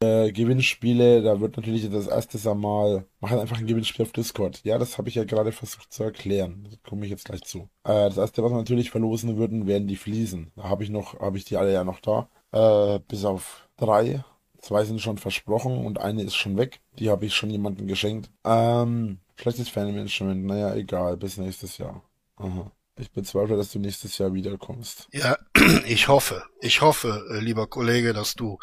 [0.00, 4.61] Äh, Gewinnspiele, da wird natürlich das erste einmal, machen einfach ein Gewinnspiel auf Discord.
[4.64, 6.68] Ja, das habe ich ja gerade versucht zu erklären.
[6.70, 7.68] Da komme ich jetzt gleich zu.
[7.85, 10.52] Äh, das erste, was wir natürlich verlosen würden, wären die Fliesen.
[10.57, 12.28] Da habe ich noch, habe ich die alle ja noch da.
[12.52, 14.24] Äh, bis auf drei
[14.64, 16.80] Zwei sind schon versprochen und eine ist schon weg.
[16.98, 18.30] Die habe ich schon jemandem geschenkt.
[18.46, 20.46] Ähm, schlechtes Fanmanagement.
[20.46, 21.18] Naja, egal.
[21.18, 22.02] Bis nächstes Jahr.
[22.37, 22.72] Aha.
[22.96, 25.09] Ich bezweifle, dass du nächstes Jahr wiederkommst.
[25.12, 25.37] Ja,
[25.87, 26.44] ich hoffe.
[26.61, 28.59] Ich hoffe, äh, lieber Kollege, dass du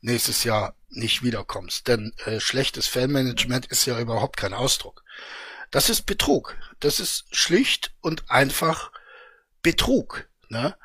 [0.00, 1.88] nächstes Jahr nicht wiederkommst.
[1.88, 5.02] Denn äh, schlechtes Fanmanagement ist ja überhaupt kein Ausdruck.
[5.70, 6.56] Das ist Betrug.
[6.80, 8.92] Das ist schlicht und einfach
[9.62, 10.28] Betrug.
[10.48, 10.76] Ne?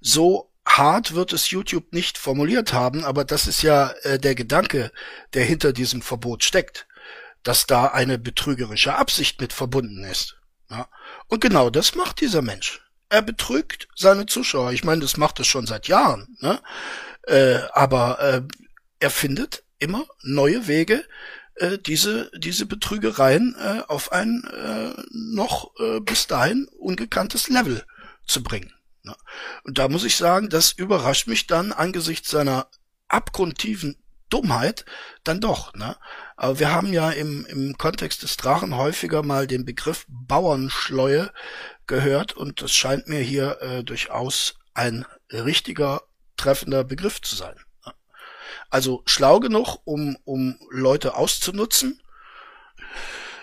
[0.00, 4.92] So hart wird es YouTube nicht formuliert haben, aber das ist ja äh, der Gedanke,
[5.34, 6.86] der hinter diesem Verbot steckt,
[7.42, 10.35] dass da eine betrügerische Absicht mit verbunden ist.
[10.70, 10.88] Ja?
[11.28, 12.80] Und genau das macht dieser Mensch.
[13.08, 14.72] Er betrügt seine Zuschauer.
[14.72, 16.36] Ich meine, das macht es schon seit Jahren.
[16.40, 16.60] Ne?
[17.22, 18.42] Äh, aber äh,
[18.98, 21.04] er findet immer neue Wege,
[21.56, 27.84] äh, diese, diese Betrügereien äh, auf ein äh, noch äh, bis dahin ungekanntes Level
[28.26, 28.72] zu bringen.
[29.02, 29.14] Ne?
[29.64, 32.68] Und da muss ich sagen, das überrascht mich dann angesichts seiner
[33.08, 33.96] abgrundtiefen
[34.28, 34.84] Dummheit
[35.24, 35.74] dann doch.
[35.74, 35.96] Ne?
[36.36, 41.32] Aber wir haben ja im, im Kontext des Drachen häufiger mal den Begriff Bauernschleue
[41.86, 46.02] gehört und das scheint mir hier äh, durchaus ein richtiger,
[46.36, 47.56] treffender Begriff zu sein.
[47.84, 47.94] Ne?
[48.70, 52.02] Also schlau genug, um, um Leute auszunutzen.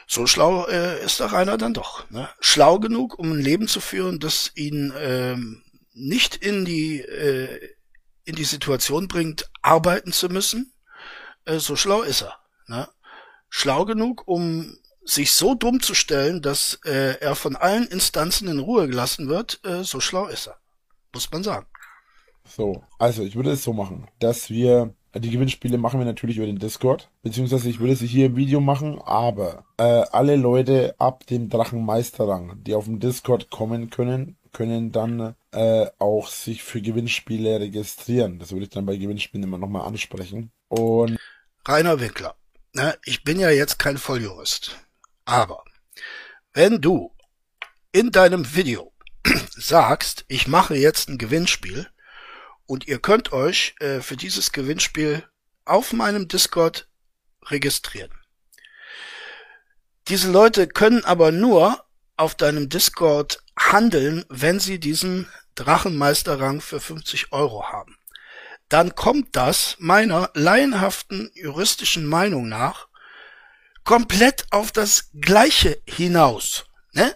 [0.06, 2.10] So schlau äh, ist der Rainer dann doch.
[2.10, 2.30] Ne?
[2.40, 7.74] Schlau genug, um ein Leben zu führen, das ihn ähm, nicht in die äh,
[8.26, 10.73] in die Situation bringt, arbeiten zu müssen.
[11.46, 12.36] Äh, so schlau ist er.
[12.68, 12.88] Ne?
[13.50, 18.60] Schlau genug, um sich so dumm zu stellen, dass äh, er von allen Instanzen in
[18.60, 19.60] Ruhe gelassen wird.
[19.66, 20.58] Äh, so schlau ist er,
[21.14, 21.68] muss man sagen.
[22.46, 26.46] So, also ich würde es so machen, dass wir die Gewinnspiele machen wir natürlich über
[26.46, 31.26] den Discord, beziehungsweise ich würde sie hier im Video machen, aber äh, alle Leute ab
[31.28, 37.60] dem Drachenmeisterrang, die auf dem Discord kommen können, können dann äh, auch sich für Gewinnspiele
[37.60, 38.40] registrieren.
[38.40, 40.52] Das würde ich dann bei Gewinnspielen immer nochmal ansprechen.
[40.68, 41.18] Und
[41.68, 42.36] Rainer Winkler,
[42.74, 44.78] ne, ich bin ja jetzt kein Volljurist,
[45.26, 45.64] aber
[46.54, 47.16] wenn du
[47.92, 48.92] in deinem Video
[49.52, 51.88] sagst, ich mache jetzt ein Gewinnspiel,
[52.66, 55.24] und ihr könnt euch äh, für dieses Gewinnspiel
[55.66, 56.88] auf meinem Discord
[57.46, 58.12] registrieren.
[60.08, 61.86] Diese Leute können aber nur
[62.18, 67.98] auf deinem Discord handeln, wenn sie diesen Drachenmeisterrang für 50 Euro haben.
[68.70, 72.88] Dann kommt das meiner laienhaften juristischen Meinung nach
[73.84, 76.66] komplett auf das Gleiche hinaus.
[76.94, 77.16] Ne?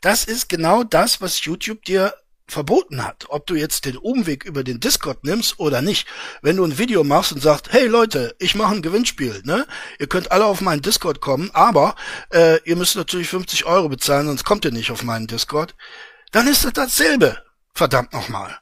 [0.00, 2.14] Das ist genau das, was YouTube dir
[2.48, 6.06] verboten hat, ob du jetzt den Umweg über den Discord nimmst oder nicht.
[6.42, 9.66] Wenn du ein Video machst und sagst, hey Leute, ich mache ein Gewinnspiel, ne?
[9.98, 11.96] Ihr könnt alle auf meinen Discord kommen, aber
[12.32, 15.74] äh, ihr müsst natürlich 50 Euro bezahlen, sonst kommt ihr nicht auf meinen Discord.
[16.30, 17.45] Dann ist das dasselbe.
[17.76, 18.56] Verdammt nochmal.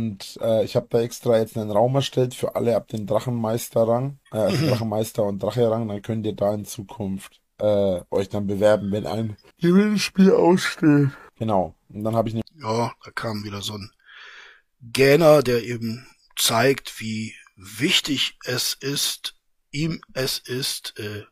[0.00, 4.20] Und äh, ich habe da extra jetzt einen Raum erstellt für alle ab dem Drachenmeisterrang,
[4.30, 4.68] äh, also mhm.
[4.68, 5.88] Drachenmeister und Dracherang.
[5.88, 11.08] Dann könnt ihr da in Zukunft äh, euch dann bewerben, wenn ein Gewinnspiel aussteht.
[11.40, 11.74] Genau.
[11.88, 13.90] Und dann habe ich eine ja, da kam wieder so ein
[14.80, 19.34] Gähner, der eben zeigt, wie wichtig es ist,
[19.72, 21.24] ihm es ist, äh,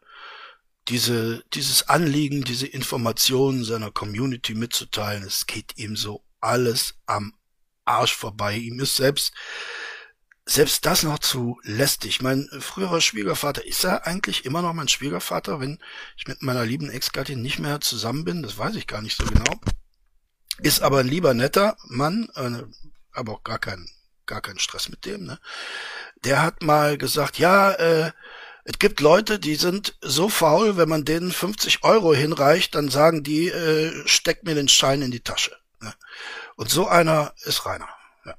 [0.89, 5.23] diese, dieses Anliegen, diese Informationen seiner Community mitzuteilen.
[5.23, 7.35] Es geht ihm so alles am
[7.85, 8.57] Arsch vorbei.
[8.57, 9.33] Ihm ist selbst,
[10.47, 12.23] selbst das noch zu lästig.
[12.23, 15.79] Mein früherer Schwiegervater, ist er eigentlich immer noch mein Schwiegervater, wenn
[16.17, 18.43] ich mit meiner lieben Ex-Gattin nicht mehr zusammen bin?
[18.43, 19.61] Das weiß ich gar nicht so genau.
[20.61, 22.63] Ist aber ein lieber netter Mann, äh,
[23.13, 23.89] aber auch gar kein,
[24.27, 25.39] gar kein Stress mit dem, ne?
[26.25, 28.11] Der hat mal gesagt, ja, äh,
[28.65, 33.23] es gibt Leute, die sind so faul, wenn man denen 50 Euro hinreicht, dann sagen
[33.23, 35.57] die, äh, steckt mir den Schein in die Tasche.
[36.57, 37.89] Und so einer ist Rainer.
[38.25, 38.35] Ja.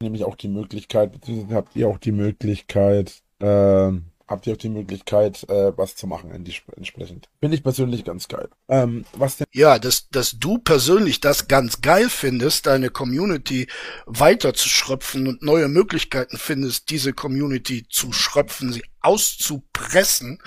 [0.00, 4.68] Nämlich auch die Möglichkeit, beziehungsweise habt ihr auch die Möglichkeit, ähm, habt ihr auch die
[4.68, 7.28] Möglichkeit, äh, was zu machen entsprechend.
[7.40, 8.48] Finde ich persönlich ganz geil.
[8.68, 9.46] Ähm, was denn?
[9.52, 13.66] Ja, dass, dass du persönlich das ganz geil findest, deine Community
[14.06, 20.40] weiter zu schröpfen und neue Möglichkeiten findest, diese Community zu schröpfen, sie auszupressen,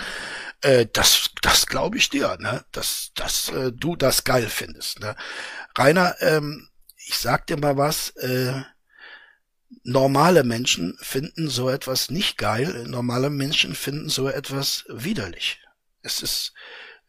[0.64, 2.66] äh, das, das glaube ich dir, ne?
[2.72, 5.00] Dass, dass äh, du das geil findest.
[5.00, 5.16] Ne?
[5.78, 6.70] Rainer, ähm,
[7.06, 8.62] ich sag dir mal was, äh,
[9.84, 15.60] normale Menschen finden so etwas nicht geil, normale Menschen finden so etwas widerlich.
[16.02, 16.54] Es ist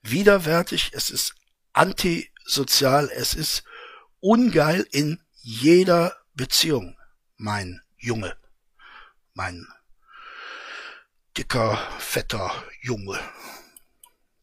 [0.02, 1.34] widerwärtig, es ist
[1.72, 3.64] antisozial, es ist
[4.20, 6.96] ungeil in jeder Beziehung,
[7.36, 8.36] mein Junge,
[9.34, 9.66] mein
[11.36, 13.18] dicker, fetter Junge.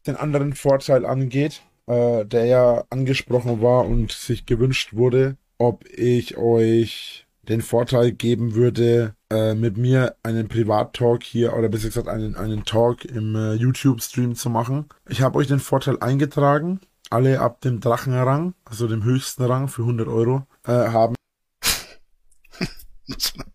[0.06, 6.38] Den anderen Vorteil angeht, äh, der ja angesprochen war und sich gewünscht wurde, ob ich
[6.38, 12.36] euch den Vorteil geben würde, äh, mit mir einen Privat-Talk hier oder besser gesagt einen,
[12.36, 14.86] einen Talk im äh, YouTube-Stream zu machen.
[15.10, 16.82] Ich habe euch den Vorteil eingetragen.
[17.10, 21.16] Alle ab dem Drachenrang, also dem höchsten Rang für 100 Euro, äh, haben.
[23.08, 23.48] muss man,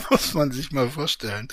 [0.10, 1.48] muss man sich mal vorstellen.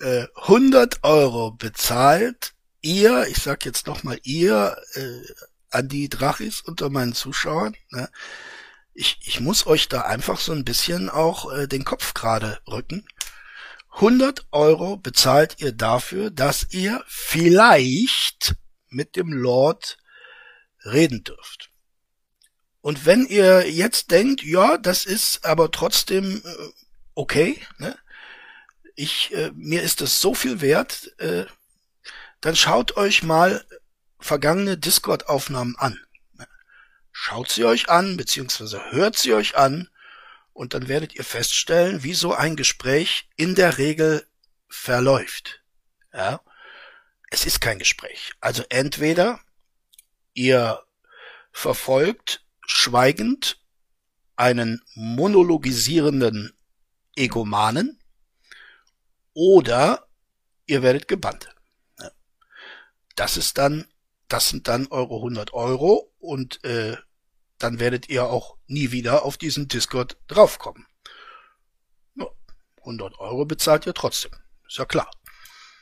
[0.00, 5.20] Äh, 100 Euro bezahlt ihr, ich sag jetzt nochmal ihr, äh,
[5.70, 8.10] an die Drachis unter meinen Zuschauern, ne?
[8.94, 13.06] ich, ich muss euch da einfach so ein bisschen auch äh, den Kopf gerade rücken.
[13.94, 18.54] 100 Euro bezahlt ihr dafür, dass ihr vielleicht
[18.88, 19.98] mit dem Lord
[20.84, 21.70] reden dürft.
[22.80, 26.68] Und wenn ihr jetzt denkt, ja, das ist aber trotzdem äh,
[27.14, 27.96] okay, ne?
[28.94, 31.46] Ich, äh, mir ist das so viel wert, äh,
[32.40, 33.64] dann schaut euch mal
[34.18, 35.98] vergangene Discord-Aufnahmen an.
[37.12, 39.88] Schaut sie euch an, beziehungsweise hört sie euch an,
[40.52, 44.26] und dann werdet ihr feststellen, wie so ein Gespräch in der Regel
[44.68, 45.62] verläuft.
[46.12, 46.40] Ja?
[47.30, 48.32] Es ist kein Gespräch.
[48.40, 49.40] Also entweder
[50.34, 50.82] ihr
[51.52, 53.60] verfolgt schweigend
[54.36, 56.52] einen monologisierenden
[57.16, 57.98] Egomanen
[59.34, 60.06] oder
[60.66, 61.48] ihr werdet gebannt.
[63.14, 63.86] Das ist dann,
[64.28, 66.96] das sind dann eure 100 Euro und äh,
[67.58, 70.86] dann werdet ihr auch nie wieder auf diesen Discord draufkommen.
[72.16, 72.26] Ja,
[72.80, 74.32] 100 Euro bezahlt ihr trotzdem.
[74.66, 75.10] Ist ja klar.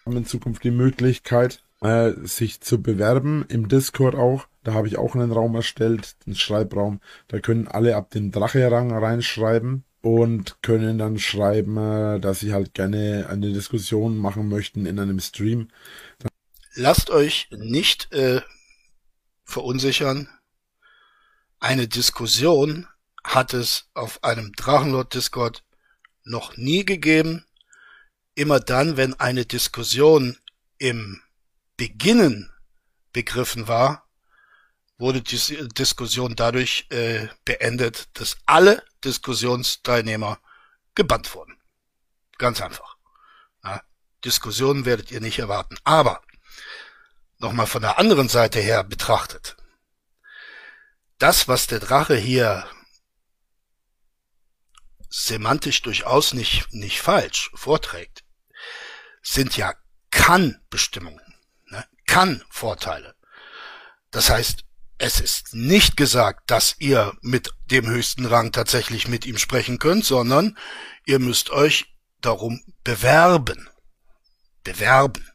[0.04, 4.46] Haben in Zukunft die Möglichkeit, äh, sich zu bewerben im Discord auch.
[4.64, 7.00] Da habe ich auch einen Raum erstellt, einen Schreibraum.
[7.28, 12.74] Da können alle ab dem Drache-Rang reinschreiben und können dann schreiben, äh, dass sie halt
[12.74, 15.68] gerne eine Diskussion machen möchten in einem Stream.
[16.74, 18.40] Lasst euch nicht äh,
[19.44, 20.28] verunsichern.
[21.58, 22.86] Eine Diskussion
[23.22, 25.64] hat es auf einem Drachenlord-Discord
[26.24, 27.44] noch nie gegeben.
[28.34, 30.38] Immer dann, wenn eine Diskussion
[30.78, 31.20] im
[31.76, 32.50] Beginnen
[33.12, 34.09] begriffen war,
[35.00, 40.38] wurde die Diskussion dadurch äh, beendet, dass alle Diskussionsteilnehmer
[40.94, 41.58] gebannt wurden.
[42.38, 42.96] Ganz einfach.
[43.64, 43.82] Ja,
[44.24, 45.76] Diskussionen werdet ihr nicht erwarten.
[45.84, 46.22] Aber
[47.38, 49.56] nochmal von der anderen Seite her betrachtet
[51.20, 52.66] das, was der Drache hier
[55.08, 58.24] semantisch durchaus nicht, nicht falsch vorträgt,
[59.22, 59.74] sind ja
[60.10, 61.34] Kann-Bestimmungen,
[61.66, 61.86] ne?
[62.06, 63.14] Kann-Vorteile.
[64.10, 64.64] Das heißt,
[65.00, 70.04] es ist nicht gesagt, dass ihr mit dem höchsten Rang tatsächlich mit ihm sprechen könnt,
[70.04, 70.58] sondern
[71.06, 73.70] ihr müsst euch darum bewerben.
[74.62, 75.26] Bewerben.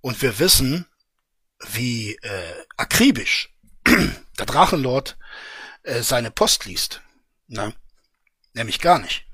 [0.00, 0.86] Und wir wissen,
[1.70, 3.52] wie äh, akribisch
[3.84, 5.18] der Drachenlord
[5.82, 7.02] äh, seine Post liest.
[7.48, 7.72] Na,
[8.52, 9.26] nämlich gar nicht.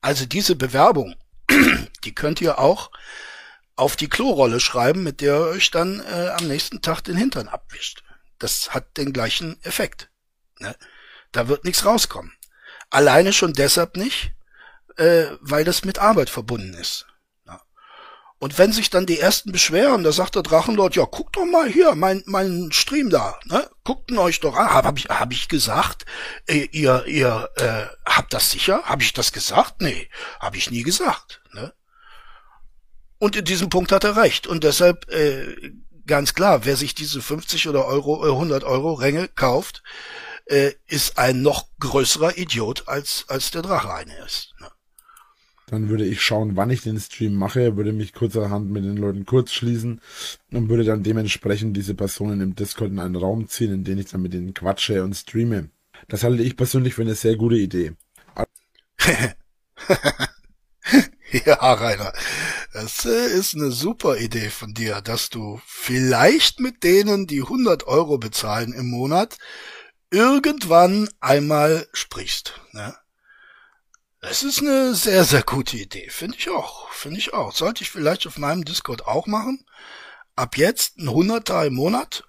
[0.00, 1.16] Also diese Bewerbung,
[2.04, 2.92] die könnt ihr auch
[3.80, 7.48] auf die Klorolle schreiben, mit der ihr euch dann äh, am nächsten Tag den Hintern
[7.48, 8.04] abwischt.
[8.38, 10.10] Das hat den gleichen Effekt.
[10.58, 10.76] Ne?
[11.32, 12.32] Da wird nichts rauskommen.
[12.90, 14.32] Alleine schon deshalb nicht,
[14.96, 17.06] äh, weil das mit Arbeit verbunden ist.
[18.42, 21.68] Und wenn sich dann die ersten beschweren, da sagt der Drachenlord, ja, guckt doch mal
[21.68, 23.68] hier, mein, mein Stream da, ne?
[23.84, 24.70] Guckt ihn euch doch an.
[24.70, 26.06] Hab ich, hab ich gesagt,
[26.46, 28.82] äh, ihr, ihr, äh, habt das sicher?
[28.84, 29.82] Hab ich das gesagt?
[29.82, 30.08] Nee,
[30.40, 31.74] hab ich nie gesagt, ne?
[33.20, 34.46] Und in diesem Punkt hat er recht.
[34.46, 35.72] Und deshalb, äh,
[36.06, 39.82] ganz klar, wer sich diese 50 oder Euro, äh, 100 Euro Ränge kauft,
[40.46, 44.54] äh, ist ein noch größerer Idiot als, als der Drache eine ist.
[44.58, 44.68] Ne?
[45.66, 49.26] Dann würde ich schauen, wann ich den Stream mache, würde mich kurzerhand mit den Leuten
[49.26, 50.00] kurz schließen
[50.50, 54.06] und würde dann dementsprechend diese Personen im Discord in einen Raum ziehen, in den ich
[54.06, 55.68] dann mit denen quatsche und streame.
[56.08, 57.92] Das halte ich persönlich für eine sehr gute Idee.
[61.46, 62.12] ja, Rainer,
[62.72, 67.84] das äh, ist eine super Idee von dir, dass du vielleicht mit denen, die 100
[67.86, 69.38] Euro bezahlen im Monat,
[70.10, 72.60] irgendwann einmal sprichst.
[72.72, 72.96] Ne?
[74.20, 76.10] Es ist eine sehr, sehr gute Idee.
[76.10, 76.90] Finde ich auch.
[76.90, 77.52] Finde ich auch.
[77.52, 79.64] Sollte ich vielleicht auf meinem Discord auch machen.
[80.34, 82.24] Ab jetzt ein Hunderter im Monat.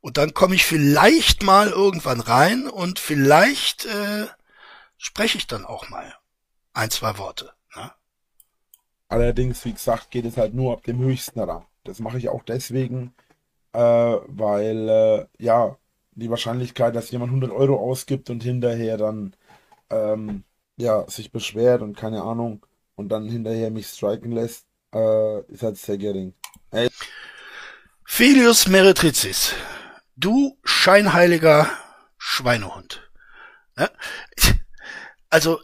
[0.00, 4.26] Und dann komme ich vielleicht mal irgendwann rein und vielleicht äh,
[4.98, 6.16] spreche ich dann auch mal
[6.74, 7.55] ein, zwei Worte.
[9.10, 9.16] Ne?
[9.16, 11.66] Allerdings, wie gesagt, geht es halt nur ab dem höchsten Rang.
[11.84, 13.14] Das mache ich auch deswegen,
[13.72, 15.76] äh, weil, äh, ja,
[16.12, 19.34] die Wahrscheinlichkeit, dass jemand 100 Euro ausgibt und hinterher dann,
[19.90, 20.44] ähm,
[20.76, 22.64] ja, sich beschwert und keine Ahnung
[22.96, 26.34] und dann hinterher mich striken lässt, äh, ist halt sehr gering.
[26.70, 26.88] Ey.
[28.04, 29.52] Filius Meretricis,
[30.16, 31.70] du scheinheiliger
[32.18, 33.10] Schweinehund.
[33.76, 33.90] Ja?
[35.28, 35.60] Also,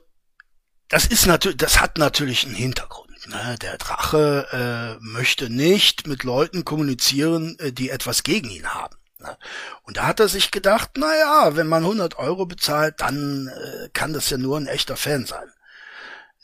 [0.89, 3.02] das ist natürlich, das hat natürlich einen Hintergrund.
[3.27, 3.57] Ne?
[3.61, 8.97] Der Drache äh, möchte nicht mit Leuten kommunizieren, äh, die etwas gegen ihn haben.
[9.21, 9.37] Ne?
[9.83, 13.89] Und da hat er sich gedacht, na ja, wenn man 100 Euro bezahlt, dann äh,
[13.93, 15.53] kann das ja nur ein echter Fan sein.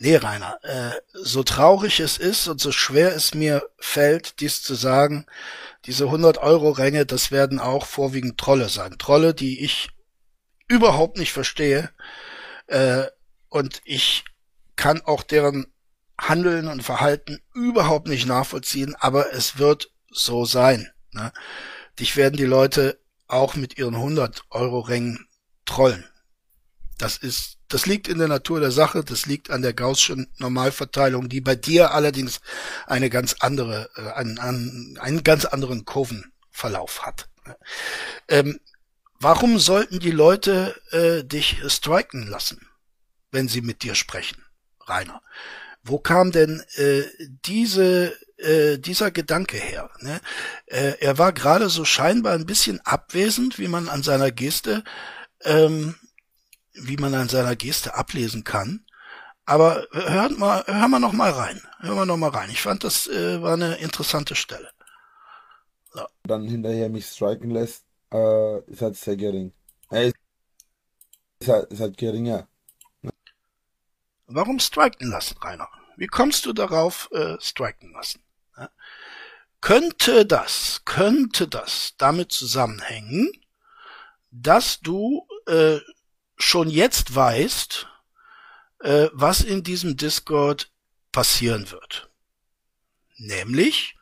[0.00, 4.76] Nee, Rainer, äh, so traurig es ist und so schwer es mir fällt, dies zu
[4.76, 5.26] sagen,
[5.86, 8.96] diese 100-Euro-Ränge, das werden auch vorwiegend Trolle sein.
[8.98, 9.90] Trolle, die ich
[10.68, 11.90] überhaupt nicht verstehe.
[12.68, 13.06] Äh,
[13.48, 14.24] und ich
[14.76, 15.66] kann auch deren
[16.18, 20.90] Handeln und Verhalten überhaupt nicht nachvollziehen, aber es wird so sein.
[21.12, 21.32] Ne?
[21.98, 25.28] Dich werden die Leute auch mit ihren 100-Euro-Rängen
[25.64, 26.04] trollen.
[26.96, 31.28] Das ist das liegt in der Natur der Sache, das liegt an der Gaußschen Normalverteilung,
[31.28, 32.40] die bei dir allerdings
[32.86, 37.28] eine ganz andere, äh, einen, einen, einen ganz anderen Kurvenverlauf hat.
[38.28, 38.58] Ähm,
[39.20, 42.66] warum sollten die Leute äh, dich striken lassen,
[43.30, 44.42] wenn sie mit dir sprechen,
[44.86, 45.22] Rainer?
[45.88, 47.02] Wo kam denn äh,
[47.44, 49.90] diese äh, dieser Gedanke her?
[50.00, 50.20] Ne?
[50.66, 54.84] Äh, er war gerade so scheinbar ein bisschen abwesend, wie man an seiner Geste
[55.44, 55.94] ähm,
[56.80, 58.84] wie man an seiner Geste ablesen kann.
[59.44, 61.60] Aber hört mal, hören wir noch mal rein.
[61.80, 62.50] Hören wir noch mal rein.
[62.50, 64.70] Ich fand, das äh, war eine interessante Stelle.
[65.92, 66.04] So.
[66.24, 69.52] Dann hinterher mich striken lässt, äh, ist halt sehr gering.
[69.90, 70.12] Äh,
[71.40, 72.46] ist, halt, ist halt geringer.
[74.26, 75.68] Warum striken lassen, Rainer?
[75.98, 78.22] Wie kommst du darauf, äh, striken lassen?
[78.56, 78.70] Ja?
[79.60, 83.32] Könnte das, könnte das damit zusammenhängen,
[84.30, 85.80] dass du äh,
[86.36, 87.88] schon jetzt weißt,
[88.78, 90.70] äh, was in diesem Discord
[91.10, 92.08] passieren wird.
[93.16, 93.96] Nämlich,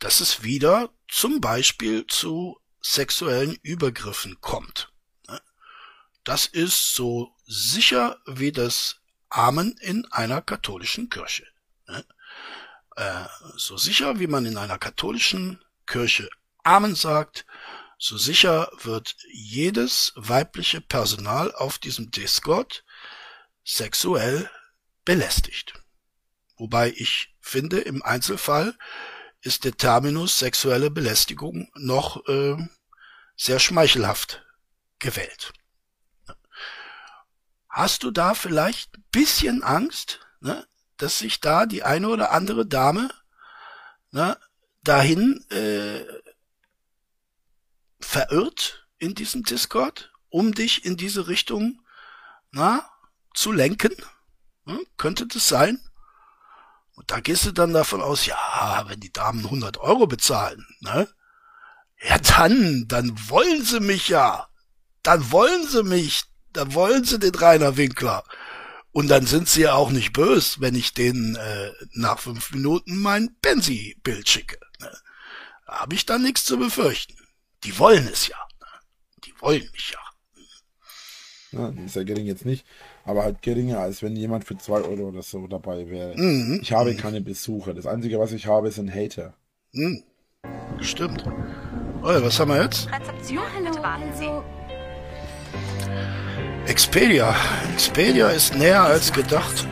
[0.00, 4.92] dass es wieder zum Beispiel zu sexuellen Übergriffen kommt.
[6.24, 9.01] Das ist so sicher wie das
[9.32, 11.46] Amen in einer katholischen Kirche.
[11.88, 12.04] Ne?
[12.96, 13.24] Äh,
[13.56, 16.28] so sicher wie man in einer katholischen Kirche
[16.64, 17.44] Amen sagt,
[17.98, 22.84] so sicher wird jedes weibliche Personal auf diesem Discord
[23.64, 24.50] sexuell
[25.04, 25.74] belästigt.
[26.56, 28.76] Wobei ich finde, im Einzelfall
[29.40, 32.56] ist der Terminus sexuelle Belästigung noch äh,
[33.36, 34.44] sehr schmeichelhaft
[34.98, 35.52] gewählt.
[37.72, 40.66] Hast du da vielleicht ein bisschen Angst, ne,
[40.98, 43.10] dass sich da die eine oder andere Dame
[44.10, 44.36] ne,
[44.82, 46.04] dahin äh,
[47.98, 51.80] verirrt in diesem Discord, um dich in diese Richtung
[52.50, 52.86] na,
[53.32, 53.94] zu lenken?
[54.66, 55.82] Hm, könnte das sein?
[56.94, 61.08] Und da gehst du dann davon aus, ja, wenn die Damen 100 Euro bezahlen, ne?
[62.02, 64.48] Ja, dann, dann wollen sie mich ja.
[65.02, 66.24] Dann wollen sie mich.
[66.52, 68.24] Dann wollen sie den Rainer Winkler.
[68.92, 72.98] Und dann sind sie ja auch nicht böse, wenn ich denen äh, nach fünf Minuten
[72.98, 74.58] mein Pensi-Bild schicke.
[74.80, 74.90] Ne?
[75.66, 77.16] Da habe ich dann nichts zu befürchten.
[77.64, 78.36] Die wollen es ja.
[79.24, 79.98] Die wollen mich ja.
[81.52, 82.64] Ja, sehr gering jetzt nicht,
[83.04, 86.16] aber halt geringer, als wenn jemand für zwei Euro oder so dabei wäre.
[86.16, 86.60] Mhm.
[86.62, 87.74] Ich habe keine Besucher.
[87.74, 89.34] Das Einzige, was ich habe, sind Hater.
[89.72, 90.02] Mhm.
[90.80, 91.24] Stimmt.
[92.02, 92.88] Oh, was haben wir jetzt?
[92.90, 94.61] Rezeption, hallo, warten Sie.
[96.66, 97.34] Expedia.
[97.74, 99.66] Expedia ist näher als gedacht.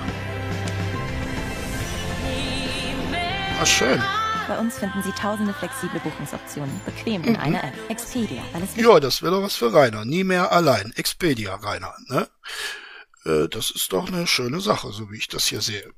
[3.61, 4.03] Ah, schön.
[4.49, 7.38] Bei uns finden Sie tausende flexible Buchungsoptionen, bequem in mhm.
[7.38, 7.74] einer App.
[7.88, 10.05] Expedia, alles Ja, das wäre doch was für Rainer.
[10.05, 10.93] Nie mehr allein.
[10.97, 12.28] Expedia, Rainer, ne?
[13.24, 15.93] Äh, das ist doch eine schöne Sache, so wie ich das hier sehe.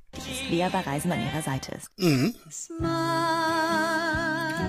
[0.50, 1.88] Wer bei Reisen an Ihrer Seite ist.
[1.96, 2.34] Mhm.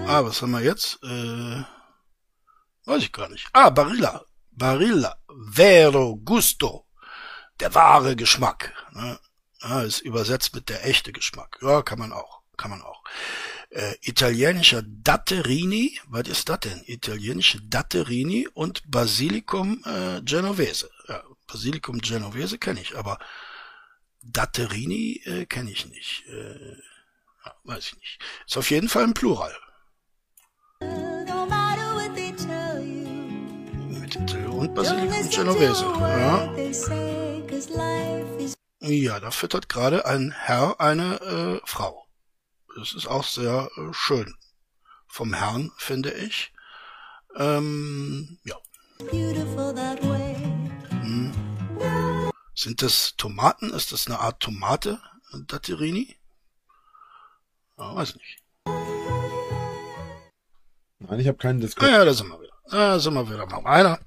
[0.08, 1.00] Ah, was haben wir jetzt?
[1.04, 1.64] Äh,
[2.86, 3.50] weiß ich gar nicht.
[3.52, 4.24] Ah, Barilla.
[4.52, 5.18] Barilla.
[5.52, 6.86] Vero Gusto.
[7.60, 8.74] Der wahre Geschmack.
[8.94, 9.20] Ne?
[9.62, 11.60] Ah, ist übersetzt mit der echte Geschmack.
[11.62, 12.42] Ja, kann man auch.
[12.58, 13.04] Kann man auch
[13.74, 16.84] äh, italienischer Datterini, was ist das denn?
[16.86, 20.90] Italienische Datterini und Basilikum äh, Genovese.
[21.08, 23.18] Ja, Basilikum Genovese kenne ich, aber
[24.22, 26.24] Datterini äh, kenne ich nicht.
[26.28, 26.78] Äh,
[27.46, 28.20] ja, weiß ich nicht.
[28.48, 29.56] Ist auf jeden Fall ein Plural.
[34.64, 35.84] Und Basilikum Genovese.
[36.00, 36.54] Ja.
[38.80, 42.06] ja, da füttert gerade ein Herr eine äh, Frau.
[42.78, 44.34] Das ist auch sehr äh, schön
[45.06, 46.54] vom Herrn, finde ich.
[47.36, 48.56] Ähm, ja.
[51.02, 51.34] Hm.
[52.56, 53.74] Sind das Tomaten?
[53.74, 55.02] Ist das eine Art Tomate,
[55.48, 56.16] Datterini?
[57.78, 58.40] Ja, weiß nicht.
[61.00, 61.92] Nein, ich habe keinen Discord.
[61.92, 62.54] Ja, da sind wir wieder.
[62.70, 64.00] Da sind wir wieder mal einer.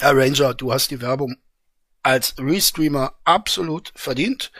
[0.00, 1.36] Herr Ranger, du hast die Werbung
[2.04, 4.52] als Restreamer absolut verdient.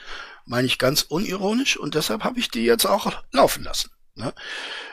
[0.44, 3.90] Meine ich ganz unironisch und deshalb habe ich die jetzt auch laufen lassen.
[4.16, 4.34] Ne?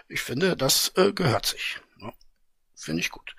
[0.07, 1.79] Ich finde, das äh, gehört sich.
[1.97, 2.13] Ne?
[2.75, 3.35] Finde ich gut.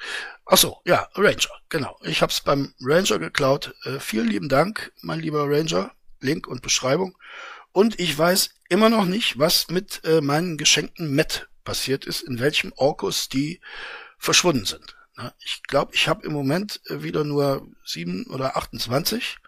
[0.47, 1.97] Ach so, ja, Ranger, genau.
[2.03, 3.75] Ich habe es beim Ranger geklaut.
[3.85, 5.93] Äh, vielen lieben Dank, mein lieber Ranger.
[6.21, 7.17] Link und Beschreibung.
[7.71, 12.41] Und ich weiß immer noch nicht, was mit äh, meinen geschenkten Met passiert ist, in
[12.41, 13.61] welchem Orkus die
[14.19, 14.96] verschwunden sind.
[15.45, 19.39] Ich glaube, ich habe im Moment äh, wieder nur sieben oder 28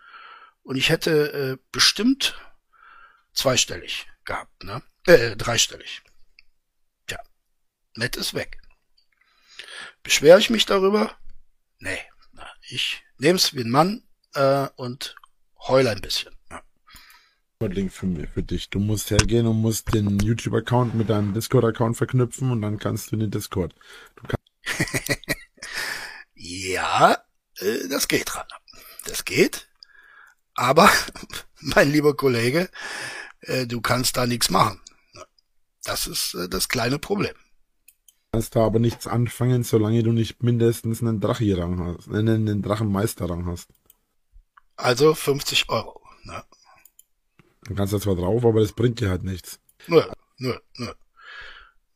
[0.62, 2.39] und ich hätte äh, bestimmt
[3.33, 4.83] zweistellig gehabt, ne?
[5.07, 6.03] Äh, dreistellig.
[7.07, 7.19] Tja,
[7.97, 8.61] Net ist weg.
[10.03, 11.16] Beschwere ich mich darüber?
[11.81, 12.01] Nee,
[12.33, 14.03] na, ich nehm's wie ein Mann
[14.35, 15.16] äh, und
[15.66, 16.35] heule ein bisschen.
[17.61, 18.71] Link für, für dich.
[18.71, 23.16] Du musst hergehen und musst den YouTube-Account mit deinem Discord-Account verknüpfen und dann kannst du
[23.16, 23.75] in den Discord.
[24.14, 25.21] Du kannst
[26.39, 27.18] ja,
[27.59, 28.47] äh, das geht, Rana.
[29.07, 29.68] Das geht.
[30.55, 30.91] Aber,
[31.61, 32.70] mein lieber Kollege,
[33.41, 34.80] äh, du kannst da nichts machen.
[35.84, 37.34] Das ist äh, das kleine Problem.
[37.34, 43.47] Du kannst da aber nichts anfangen, solange du nicht mindestens einen Drachirang hast, einen Drachenmeisterrang
[43.47, 43.68] hast.
[44.76, 46.01] Also 50 Euro.
[46.22, 46.45] Ne?
[47.62, 49.59] Dann kannst du zwar drauf, aber das bringt dir halt nichts.
[49.89, 50.03] Nö,
[50.36, 50.93] nö, nö.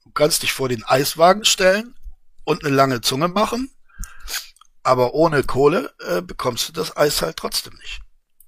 [0.04, 1.94] Du kannst dich vor den Eiswagen stellen
[2.44, 3.70] und eine lange Zunge machen,
[4.82, 8.00] aber ohne Kohle äh, bekommst du das Eis halt trotzdem nicht.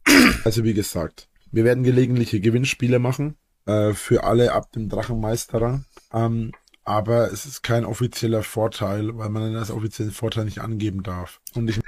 [0.45, 5.85] Also wie gesagt, wir werden gelegentliche Gewinnspiele machen äh, für alle ab dem Drachenmeisterrang.
[6.13, 6.53] Ähm,
[6.85, 11.41] aber es ist kein offizieller Vorteil, weil man das offiziellen Vorteil nicht angeben darf.
[11.55, 11.81] Und ich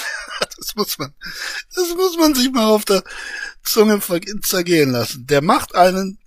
[0.56, 1.12] das muss man,
[1.74, 3.02] das muss man sich mal auf der
[3.62, 4.00] Zunge
[4.42, 5.26] zergehen lassen.
[5.26, 6.18] Der macht einen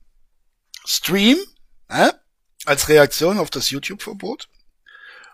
[0.85, 1.37] Stream
[1.87, 2.11] äh,
[2.65, 4.49] als Reaktion auf das YouTube-Verbot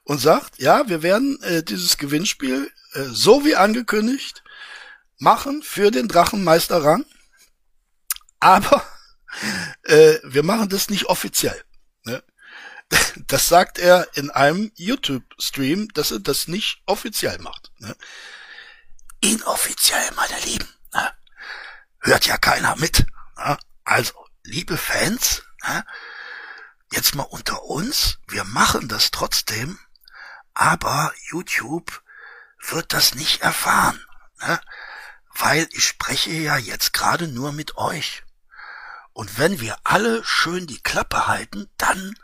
[0.04, 4.43] und sagt, ja, wir werden äh, dieses Gewinnspiel äh, so wie angekündigt
[5.18, 7.06] machen für den Drachenmeisterrang,
[8.39, 8.86] aber
[9.84, 11.64] äh, wir machen das nicht offiziell.
[12.04, 12.24] Ne?
[13.28, 17.72] Das sagt er in einem YouTube-Stream, dass er das nicht offiziell macht.
[17.80, 17.95] Ne?
[19.22, 20.68] Inoffiziell, meine Lieben.
[20.93, 21.12] Ne?
[22.01, 23.06] Hört ja keiner mit.
[23.38, 23.58] Ne?
[23.86, 25.86] Also, liebe Fans, ne?
[26.91, 29.80] jetzt mal unter uns, wir machen das trotzdem,
[30.54, 32.04] aber YouTube
[32.70, 33.99] wird das nicht erfahren,
[34.41, 34.60] ne?
[35.36, 38.24] weil ich spreche ja jetzt gerade nur mit euch.
[39.14, 42.16] Und wenn wir alle schön die Klappe halten, dann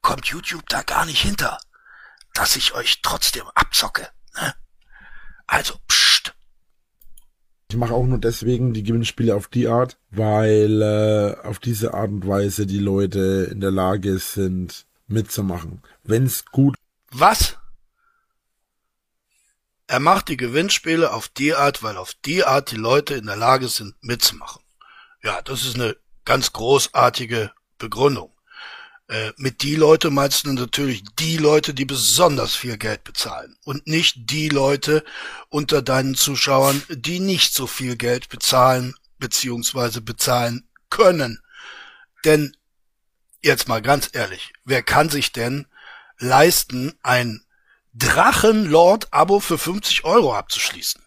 [0.00, 1.58] kommt YouTube da gar nicht hinter,
[2.34, 4.08] dass ich euch trotzdem abzocke.
[4.34, 4.54] Ne?
[5.46, 6.34] Also, pst.
[7.68, 12.10] Ich mache auch nur deswegen die Gewinnspiele auf die Art, weil äh, auf diese Art
[12.10, 15.82] und Weise die Leute in der Lage sind, mitzumachen.
[16.04, 16.76] Wenn's gut.
[17.10, 17.56] Was?
[19.86, 23.36] Er macht die Gewinnspiele auf die Art, weil auf die Art die Leute in der
[23.36, 24.62] Lage sind, mitzumachen.
[25.22, 28.32] Ja, das ist eine ganz großartige Begründung.
[29.08, 33.86] Äh, mit die Leute meinst du natürlich die Leute, die besonders viel Geld bezahlen und
[33.86, 35.04] nicht die Leute
[35.48, 41.40] unter deinen Zuschauern, die nicht so viel Geld bezahlen beziehungsweise bezahlen können.
[42.24, 42.56] Denn
[43.42, 45.66] jetzt mal ganz ehrlich, wer kann sich denn
[46.18, 47.44] leisten, ein
[47.94, 51.02] Drachenlord-Abo für 50 Euro abzuschließen?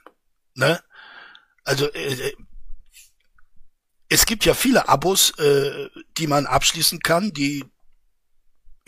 [0.55, 0.81] Ne?
[1.63, 2.35] Also äh, äh,
[4.09, 7.63] es gibt ja viele Abos, äh, die man abschließen kann, die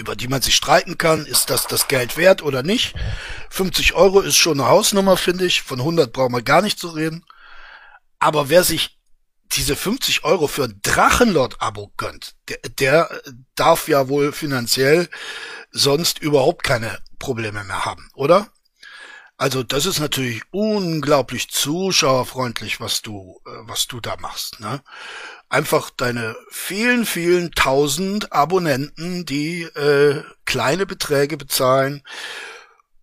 [0.01, 2.95] über die man sich streiten kann, ist das das Geld wert oder nicht.
[3.51, 5.61] 50 Euro ist schon eine Hausnummer, finde ich.
[5.61, 7.23] Von 100 brauchen wir gar nicht zu reden.
[8.17, 8.97] Aber wer sich
[9.51, 13.21] diese 50 Euro für ein Drachenlord-Abo gönnt, der, der
[13.55, 15.07] darf ja wohl finanziell
[15.71, 18.49] sonst überhaupt keine Probleme mehr haben, oder?
[19.37, 24.59] Also das ist natürlich unglaublich zuschauerfreundlich, was du, äh, was du da machst.
[24.59, 24.81] Ne?
[25.51, 32.03] einfach deine vielen, vielen tausend Abonnenten, die äh, kleine Beträge bezahlen,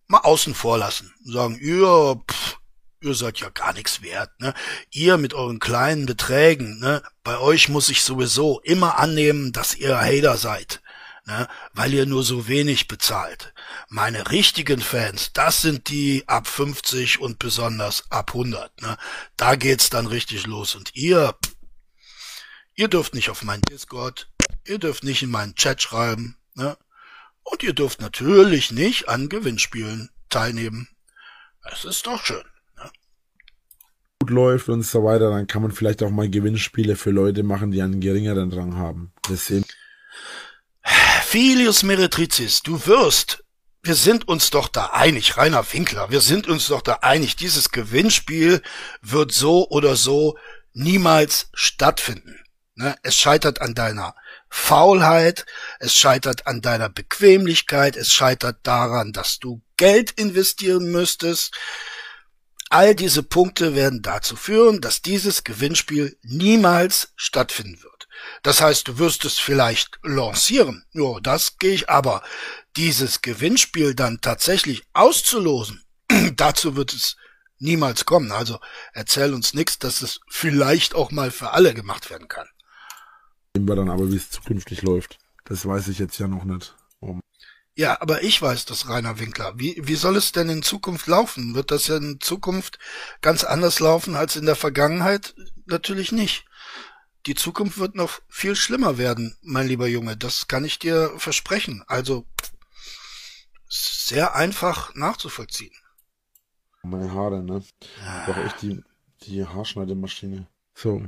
[0.07, 1.13] mal außen vor lassen.
[1.23, 2.57] Sagen, ihr, pff,
[3.01, 4.31] ihr seid ja gar nichts wert.
[4.39, 4.55] Ne?
[4.89, 7.03] Ihr mit euren kleinen Beträgen, ne?
[7.23, 10.81] bei euch muss ich sowieso immer annehmen, dass ihr Hater seid.
[11.29, 13.53] Ne, weil ihr nur so wenig bezahlt.
[13.87, 18.81] Meine richtigen Fans, das sind die ab 50 und besonders ab 100.
[18.81, 18.97] Ne?
[19.37, 20.75] Da geht's dann richtig los.
[20.75, 21.35] Und ihr,
[22.73, 24.27] ihr dürft nicht auf meinen Discord,
[24.65, 26.75] ihr dürft nicht in meinen Chat schreiben, ne?
[27.43, 30.87] Und ihr dürft natürlich nicht an Gewinnspielen teilnehmen.
[31.71, 32.43] Es ist doch schön.
[32.75, 32.91] Ne?
[34.19, 37.71] Gut läuft und so weiter, dann kann man vielleicht auch mal Gewinnspiele für Leute machen,
[37.71, 39.13] die einen geringeren Drang haben.
[39.27, 39.65] Deswegen.
[41.31, 43.43] Filius Meretricis, du wirst,
[43.83, 47.69] wir sind uns doch da einig, Rainer Winkler, wir sind uns doch da einig, dieses
[47.69, 48.63] Gewinnspiel
[49.03, 50.39] wird so oder so
[50.73, 52.43] niemals stattfinden.
[52.73, 52.95] Ne?
[53.03, 54.15] Es scheitert an deiner
[54.49, 55.45] Faulheit,
[55.79, 61.53] es scheitert an deiner Bequemlichkeit, es scheitert daran, dass du Geld investieren müsstest.
[62.71, 67.98] All diese Punkte werden dazu führen, dass dieses Gewinnspiel niemals stattfinden wird.
[68.43, 70.85] Das heißt, du wirst es vielleicht lancieren.
[70.91, 72.23] Ja, das gehe ich aber.
[72.77, 75.83] Dieses Gewinnspiel dann tatsächlich auszulosen,
[76.35, 77.17] dazu wird es
[77.57, 78.31] niemals kommen.
[78.31, 78.59] Also
[78.93, 82.47] erzähl uns nichts, dass es vielleicht auch mal für alle gemacht werden kann.
[83.55, 85.17] Sehen wir dann aber, wie es zukünftig läuft.
[85.45, 86.75] Das weiß ich jetzt ja noch nicht.
[86.99, 87.21] Um.
[87.75, 89.53] Ja, aber ich weiß das, Rainer Winkler.
[89.55, 91.55] Wie, wie soll es denn in Zukunft laufen?
[91.55, 92.77] Wird das ja in Zukunft
[93.21, 95.33] ganz anders laufen als in der Vergangenheit?
[95.65, 96.45] Natürlich nicht
[97.25, 100.17] die Zukunft wird noch viel schlimmer werden, mein lieber Junge.
[100.17, 101.83] Das kann ich dir versprechen.
[101.87, 102.25] Also
[103.67, 105.73] sehr einfach nachzuvollziehen.
[106.83, 107.63] Meine Haare, ne?
[108.03, 108.25] Ja.
[108.25, 108.83] Doch echt die,
[109.23, 110.47] die Haarschneidemaschine.
[110.73, 111.03] So.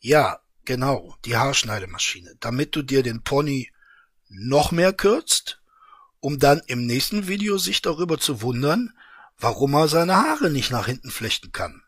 [0.00, 2.34] Ja, genau, die Haarschneidemaschine.
[2.40, 3.70] Damit du dir den Pony
[4.28, 5.62] noch mehr kürzt,
[6.20, 8.92] um dann im nächsten Video sich darüber zu wundern,
[9.38, 11.82] warum er seine Haare nicht nach hinten flechten kann.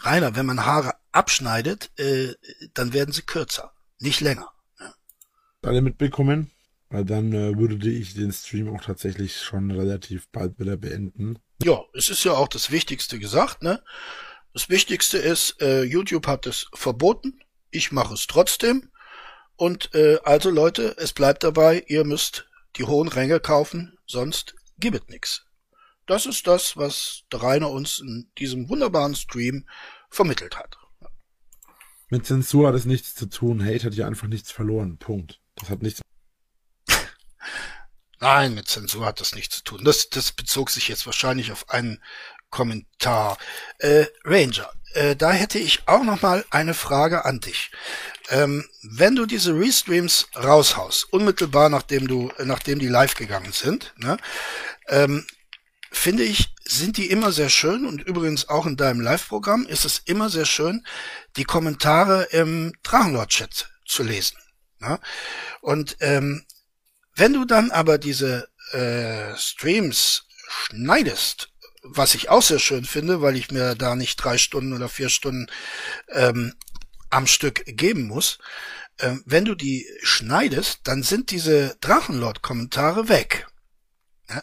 [0.00, 2.34] Rainer, wenn man Haare abschneidet, äh,
[2.74, 4.50] dann werden sie kürzer, nicht länger.
[4.80, 4.94] Ja.
[5.62, 6.50] Alle mitbekommen?
[6.88, 11.38] Weil dann äh, würde ich den Stream auch tatsächlich schon relativ bald wieder beenden.
[11.62, 13.82] Ja, es ist ja auch das Wichtigste gesagt, ne?
[14.52, 17.40] Das Wichtigste ist, äh, YouTube hat es verboten.
[17.70, 18.90] Ich mache es trotzdem.
[19.56, 24.96] Und äh, also Leute, es bleibt dabei, ihr müsst die hohen Ränge kaufen, sonst gibt
[24.96, 25.46] es nix.
[26.06, 29.66] Das ist das, was der Rainer uns in diesem wunderbaren Stream
[30.10, 30.78] vermittelt hat.
[32.08, 33.64] Mit Zensur hat es nichts zu tun.
[33.64, 34.98] Hate hat ja einfach nichts verloren.
[34.98, 35.40] Punkt.
[35.56, 36.02] Das hat nichts.
[38.20, 39.84] Nein, mit Zensur hat das nichts zu tun.
[39.84, 42.02] Das, das bezog sich jetzt wahrscheinlich auf einen
[42.50, 43.38] Kommentar.
[43.78, 47.70] Äh, Ranger, äh, da hätte ich auch noch mal eine Frage an dich.
[48.28, 54.18] Ähm, wenn du diese Restreams raushaust, unmittelbar nachdem du, nachdem die live gegangen sind, ne,
[54.88, 55.26] ähm,
[55.92, 59.98] finde ich, sind die immer sehr schön und übrigens auch in deinem Live-Programm ist es
[59.98, 60.84] immer sehr schön,
[61.36, 64.38] die Kommentare im Drachenlord-Chat zu lesen.
[64.80, 64.98] Ne?
[65.60, 66.44] Und ähm,
[67.14, 71.50] wenn du dann aber diese äh, Streams schneidest,
[71.82, 75.08] was ich auch sehr schön finde, weil ich mir da nicht drei Stunden oder vier
[75.08, 75.48] Stunden
[76.08, 76.54] ähm,
[77.10, 78.38] am Stück geben muss,
[78.98, 83.46] äh, wenn du die schneidest, dann sind diese Drachenlord-Kommentare weg.
[84.30, 84.42] Ja?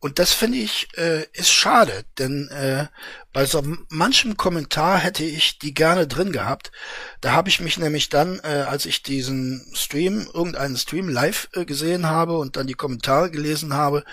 [0.00, 2.86] Und das finde ich äh, ist schade, denn äh,
[3.34, 6.72] bei so manchem Kommentar hätte ich die gerne drin gehabt.
[7.20, 11.66] Da habe ich mich nämlich dann, äh, als ich diesen Stream, irgendeinen Stream live äh,
[11.66, 14.04] gesehen habe und dann die Kommentare gelesen habe,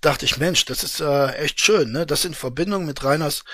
[0.00, 2.06] dachte ich, Mensch, das ist äh, echt schön, ne?
[2.06, 3.44] Das in Verbindung mit Reiners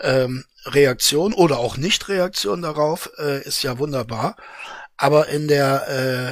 [0.00, 4.34] ähm, Reaktion oder auch Nicht-Reaktion darauf äh, ist ja wunderbar.
[4.98, 5.88] Aber in der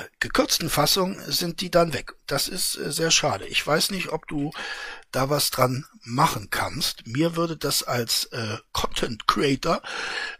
[0.06, 2.14] äh, gekürzten Fassung sind die dann weg.
[2.26, 3.46] Das ist äh, sehr schade.
[3.46, 4.52] Ich weiß nicht, ob du
[5.12, 7.06] da was dran machen kannst.
[7.06, 9.82] Mir würde das als äh, Content Creator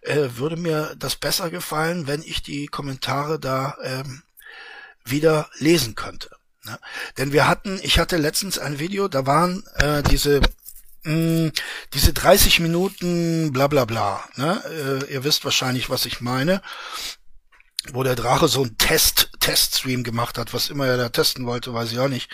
[0.00, 4.22] äh, würde mir das besser gefallen, wenn ich die Kommentare da ähm,
[5.04, 6.30] wieder lesen könnte.
[6.64, 6.78] Ne?
[7.18, 10.40] Denn wir hatten, ich hatte letztens ein Video, da waren äh, diese
[11.02, 11.52] mh,
[11.92, 14.24] diese 30 Minuten bla bla bla.
[14.36, 14.62] Ne?
[15.08, 16.62] Äh, ihr wisst wahrscheinlich, was ich meine
[17.92, 21.74] wo der Drache so ein Test, Teststream gemacht hat, was immer er da testen wollte,
[21.74, 22.30] weiß ich auch nicht.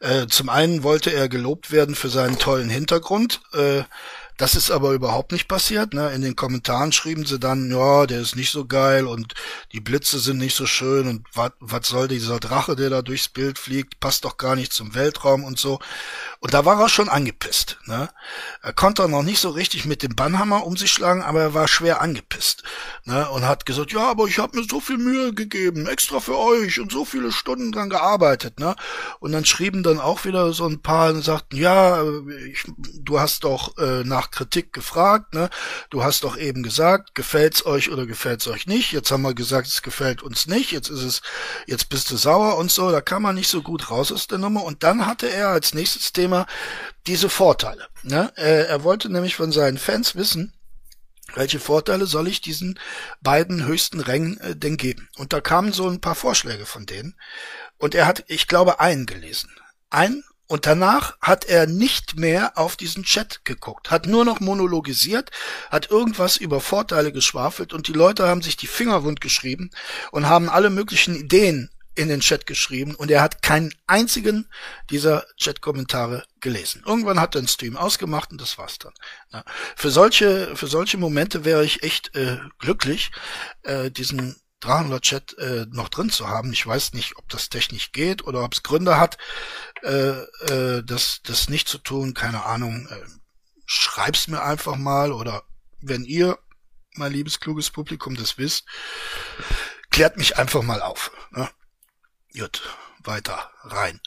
[0.00, 3.40] Äh, zum einen wollte er gelobt werden für seinen tollen Hintergrund.
[3.52, 3.82] Äh,
[4.36, 5.94] das ist aber überhaupt nicht passiert.
[5.94, 6.12] Ne?
[6.12, 9.34] In den Kommentaren schrieben sie dann, ja, der ist nicht so geil und
[9.72, 11.26] die Blitze sind nicht so schön und
[11.60, 15.44] was soll dieser Drache, der da durchs Bild fliegt, passt doch gar nicht zum Weltraum
[15.44, 15.78] und so.
[16.40, 17.78] Und da war er schon angepisst.
[17.86, 18.10] Ne?
[18.60, 21.68] Er konnte noch nicht so richtig mit dem Bannhammer um sich schlagen, aber er war
[21.68, 22.64] schwer angepisst.
[23.04, 23.28] Ne?
[23.30, 26.80] Und hat gesagt, ja, aber ich habe mir so viel Mühe gegeben, extra für euch
[26.80, 28.60] und so viele Stunden dran gearbeitet.
[28.60, 28.76] Ne?
[29.20, 32.02] Und dann schrieben dann auch wieder so ein paar und sagten, ja,
[32.46, 32.64] ich,
[32.98, 35.34] du hast doch äh, nach nach Kritik gefragt.
[35.34, 35.50] Ne?
[35.90, 38.92] Du hast doch eben gesagt, gefällt's euch oder gefällt's euch nicht.
[38.92, 40.72] Jetzt haben wir gesagt, es gefällt uns nicht.
[40.72, 41.22] Jetzt ist es,
[41.66, 42.90] jetzt bist du sauer und so.
[42.90, 44.64] Da kann man nicht so gut raus aus der Nummer.
[44.64, 46.46] Und dann hatte er als nächstes Thema
[47.06, 47.86] diese Vorteile.
[48.02, 48.32] Ne?
[48.36, 50.52] Er, wollte nämlich von seinen Fans wissen,
[51.34, 52.78] welche Vorteile soll ich diesen
[53.20, 55.08] beiden höchsten Rängen äh, denn geben?
[55.16, 57.16] Und da kamen so ein paar Vorschläge von denen.
[57.78, 59.50] Und er hat, ich glaube, einen gelesen.
[59.90, 65.30] Ein und danach hat er nicht mehr auf diesen Chat geguckt, hat nur noch monologisiert,
[65.70, 69.70] hat irgendwas über Vorteile geschwafelt und die Leute haben sich die Finger wund geschrieben
[70.12, 74.48] und haben alle möglichen Ideen in den Chat geschrieben und er hat keinen einzigen
[74.90, 76.82] dieser Chat-Kommentare gelesen.
[76.84, 78.92] Irgendwann hat er den Stream ausgemacht und das war's dann.
[79.32, 79.44] Ja.
[79.76, 83.12] Für solche, für solche Momente wäre ich echt äh, glücklich,
[83.62, 86.52] äh, diesen Drachenlord-Chat äh, noch drin zu haben.
[86.52, 89.18] Ich weiß nicht, ob das technisch geht oder ob es Gründe hat,
[89.84, 90.22] äh,
[90.52, 92.14] äh, das, das nicht zu tun.
[92.14, 92.88] Keine Ahnung.
[92.90, 93.00] Äh,
[93.66, 95.42] schreib's mir einfach mal oder
[95.80, 96.38] wenn ihr,
[96.94, 98.64] mein liebes kluges Publikum, das wisst,
[99.90, 101.10] klärt mich einfach mal auf.
[101.32, 101.48] Ne?
[102.36, 102.62] Gut,
[103.02, 104.00] weiter, rein.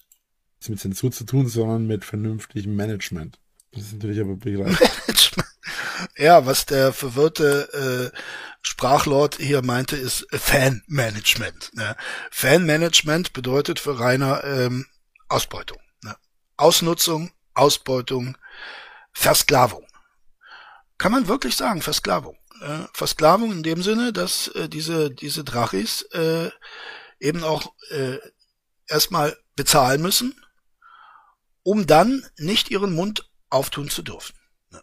[0.60, 3.40] Das mit Zensur zu tun, sondern mit vernünftigem Management.
[3.72, 5.32] Das ist natürlich aber begreiflich.
[6.18, 8.18] ja, was der verwirrte äh,
[8.62, 11.72] Sprachlord hier meinte, ist Fanmanagement.
[11.74, 11.96] Ne?
[12.32, 14.88] Fanmanagement bedeutet für Rainer ähm,
[15.28, 15.80] Ausbeutung.
[16.04, 16.16] Ne?
[16.58, 18.38] Ausnutzung, Ausbeutung,
[19.14, 19.86] Versklavung.
[20.98, 22.38] Kann man wirklich sagen, Versklavung.
[22.62, 26.50] Äh, Versklavung in dem Sinne, dass äh, diese, diese Drachis äh,
[27.20, 28.18] eben auch äh,
[28.88, 30.40] erstmal bezahlen müssen,
[31.64, 34.36] um dann nicht ihren Mund auftun zu dürfen.
[34.72, 34.82] Ne?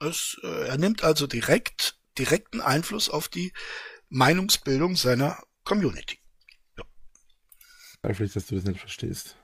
[0.00, 3.52] Es, äh, er nimmt also direkt direkten Einfluss auf die
[4.08, 6.20] Meinungsbildung seiner Community.
[8.04, 8.12] Ja.
[8.14, 9.36] Vielleicht, dass du das nicht verstehst.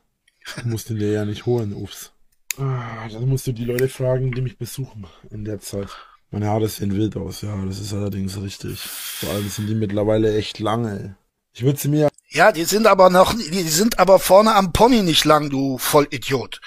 [0.62, 2.12] Du musst ihn dir ja nicht holen, ups.
[2.59, 5.88] Ah, dann musst du die Leute fragen, die mich besuchen in der Zeit.
[6.30, 8.78] Meine Haare sehen wild aus, ja, das ist allerdings richtig.
[8.78, 11.16] Vor allem sind die mittlerweile echt lange.
[11.52, 12.09] Ich würde sie mir.
[12.28, 16.61] Ja, die sind aber noch, die sind aber vorne am Pony nicht lang, du Vollidiot.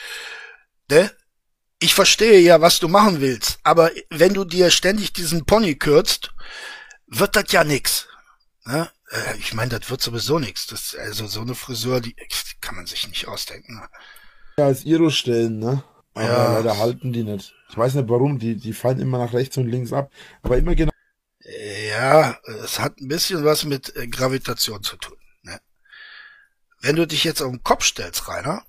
[0.89, 1.11] Ne?
[1.79, 6.33] ich verstehe ja, was du machen willst, aber wenn du dir ständig diesen Pony kürzt,
[7.07, 8.07] wird das ja nix.
[8.65, 8.89] Ne?
[9.09, 10.67] Äh, ich meine, das wird sowieso nix.
[10.67, 12.15] Das, also so eine Frisur, die
[12.61, 13.81] kann man sich nicht ausdenken.
[14.57, 15.83] Ja, als Iro stellen, ne?
[16.13, 16.53] Aber ja.
[16.53, 17.53] leider halten die nicht.
[17.69, 20.73] Ich weiß nicht warum, die, die fallen immer nach rechts und links ab, aber immer
[20.73, 20.91] genau.
[21.89, 25.17] Ja, es hat ein bisschen was mit äh, Gravitation zu tun.
[25.43, 25.61] Ne?
[26.81, 28.65] Wenn du dich jetzt auf den Kopf stellst, Rainer,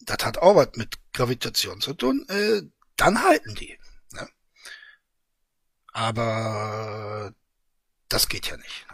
[0.00, 2.62] das hat auch was mit Gravitation zu tun, äh,
[2.96, 3.76] dann halten die.
[4.12, 4.28] Ne?
[5.92, 7.34] Aber
[8.08, 8.86] das geht ja nicht.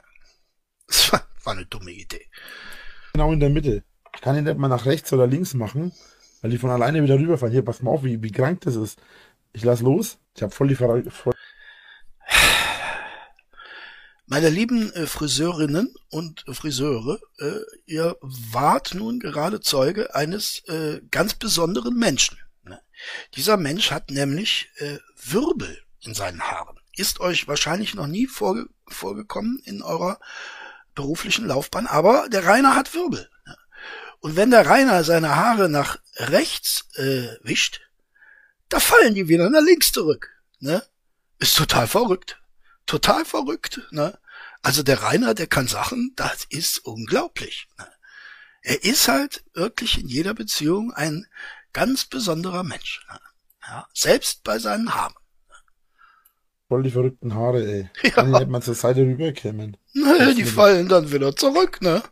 [0.95, 2.27] Das war, war eine dumme Idee.
[3.15, 3.83] Genau in der Mitte.
[4.15, 5.93] Ich kann ihn nicht mal nach rechts oder links machen,
[6.41, 7.53] weil die von alleine wieder rüberfallen.
[7.53, 9.01] Hier, pass mal auf, wie, wie krank das ist.
[9.53, 10.19] Ich lass los.
[10.37, 11.35] Ich habe voll die Ver voll
[14.27, 21.35] meine lieben äh, Friseurinnen und Friseure, äh, ihr wart nun gerade Zeuge eines äh, ganz
[21.35, 22.39] besonderen Menschen.
[22.63, 22.81] Ne?
[23.37, 26.81] Dieser Mensch hat nämlich äh, Wirbel in seinen Haaren.
[26.97, 30.19] Ist euch wahrscheinlich noch nie vorge vorgekommen in eurer
[30.95, 33.29] beruflichen Laufbahn, aber der Rainer hat Wirbel.
[34.21, 37.81] Und wenn der Rainer seine Haare nach rechts äh, wischt,
[38.69, 40.31] da fallen die wieder nach links zurück.
[40.61, 40.83] Ne?
[41.39, 42.39] Ist total verrückt
[42.87, 43.81] total verrückt.
[43.91, 44.19] Ne?
[44.63, 47.69] Also der Rainer, der kann Sachen, das ist unglaublich.
[47.79, 47.91] Ne?
[48.63, 51.27] Er ist halt wirklich in jeder Beziehung ein
[51.73, 53.05] ganz besonderer Mensch.
[53.11, 53.21] Ne?
[53.67, 55.15] Ja, selbst bei seinen Haaren.
[56.69, 57.91] Voll die verrückten Haare, ey.
[58.03, 58.11] Ja.
[58.11, 59.77] Kann ich nicht mal zur Seite rüberkämen.
[59.93, 62.03] Ne, die fallen dann wieder zurück, ne?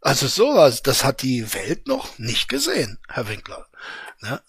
[0.00, 3.66] Also sowas, das hat die Welt noch nicht gesehen, Herr Winkler.
[4.20, 4.40] Ne?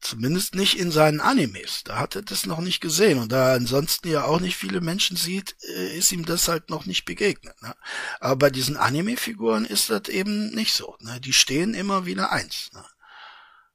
[0.00, 1.84] Zumindest nicht in seinen Animes.
[1.84, 3.18] Da hat er das noch nicht gesehen.
[3.18, 6.70] Und da er ansonsten ja auch nicht viele Menschen sieht, äh, ist ihm das halt
[6.70, 7.60] noch nicht begegnet.
[7.60, 7.74] Ne?
[8.20, 10.96] Aber bei diesen Anime-Figuren ist das eben nicht so.
[11.00, 11.20] Ne?
[11.20, 12.70] Die stehen immer wieder eins.
[12.72, 12.82] Ne?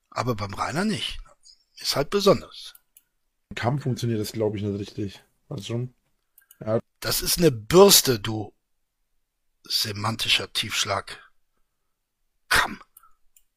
[0.10, 1.20] Aber beim Rainer nicht.
[1.24, 1.32] Ne?
[1.78, 2.75] Ist halt besonders.
[3.50, 5.24] Im Kampf funktioniert das, glaube ich, nicht richtig.
[5.48, 5.94] Weißt schon?
[6.60, 6.80] Ja.
[7.00, 8.54] Das ist eine Bürste, du
[9.64, 11.20] semantischer Tiefschlag.
[12.50, 12.82] Kamm.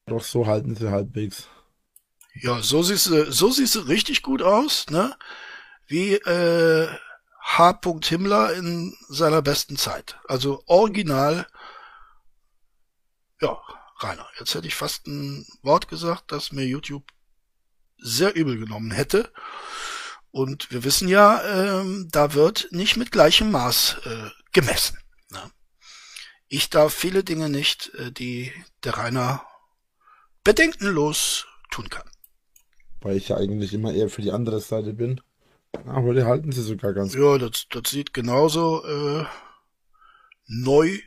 [0.07, 1.49] Doch so halten sie halbwegs.
[2.35, 5.17] Ja, so siehst du, so siehst du richtig gut aus, ne?
[5.87, 6.89] Wie äh,
[7.41, 7.81] H.
[8.05, 10.19] Himmler in seiner besten Zeit.
[10.29, 11.47] Also original.
[13.41, 13.59] Ja,
[14.01, 17.05] Rainer, jetzt hätte ich fast ein Wort gesagt, das mir YouTube
[17.99, 19.33] sehr übel genommen hätte.
[20.31, 24.99] Und wir wissen ja, ähm, da wird nicht mit gleichem Maß äh, gemessen.
[25.31, 25.43] Ne?
[26.49, 28.53] Ich darf viele Dinge nicht, äh, die
[28.85, 29.43] der Rainer
[30.45, 32.09] bedenkenlos tun kann.
[33.01, 35.21] weil ich ja eigentlich immer eher für die andere Seite bin.
[35.87, 37.23] Aber die halten sie sogar ganz gut.
[37.23, 39.25] Ja, das, das sieht genauso äh,
[40.47, 40.99] neu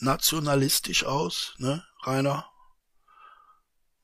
[0.00, 2.46] nationalistisch aus, ne, Rainer?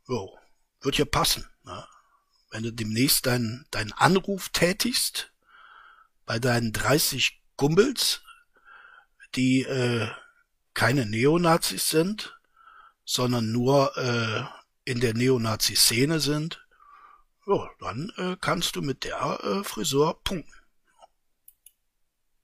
[0.09, 0.37] Jo,
[0.81, 1.85] wird ja passen, ne?
[2.57, 5.31] Wenn du demnächst deinen deinen Anruf tätigst
[6.25, 8.23] bei deinen 30 Gumbels,
[9.35, 10.09] die äh,
[10.73, 12.41] keine Neonazis sind,
[13.05, 14.45] sondern nur äh,
[14.91, 16.67] in der Neonazi-Szene sind,
[17.47, 20.55] ja, dann äh, kannst du mit der äh, Frisur punkten.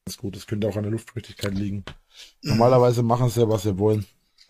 [0.04, 1.86] Das ist gut, das könnte auch an der Luftfeuchtigkeit liegen.
[2.42, 2.50] Mhm.
[2.50, 4.04] Normalerweise machen sie ja, was sie wollen.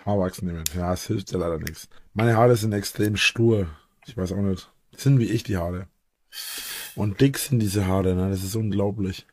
[0.05, 0.65] Haarwachs nehmen.
[0.75, 1.89] Ja, es hilft ja leider nichts.
[2.15, 3.69] Meine Haare sind extrem stur.
[4.07, 4.69] Ich weiß auch nicht.
[4.97, 5.89] Sind wie ich die Haare.
[6.95, 8.31] Und dick sind diese Haare, ne?
[8.31, 9.27] Das ist unglaublich.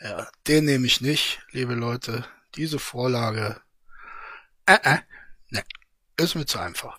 [0.00, 2.24] Ja, den nehme ich nicht, liebe Leute.
[2.54, 3.60] Diese Vorlage.
[4.66, 4.98] Äh, äh,
[5.50, 5.62] ne,
[6.16, 6.98] ist mir zu einfach.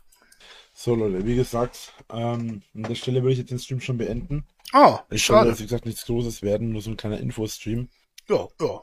[0.73, 4.45] So, Leute, wie gesagt, ähm, an der Stelle würde ich jetzt den Stream schon beenden.
[4.73, 5.49] Oh, ich schade.
[5.49, 7.89] Soll, wie gesagt, nichts Großes werden, nur so ein kleiner Infostream.
[8.27, 8.81] Ja, ja.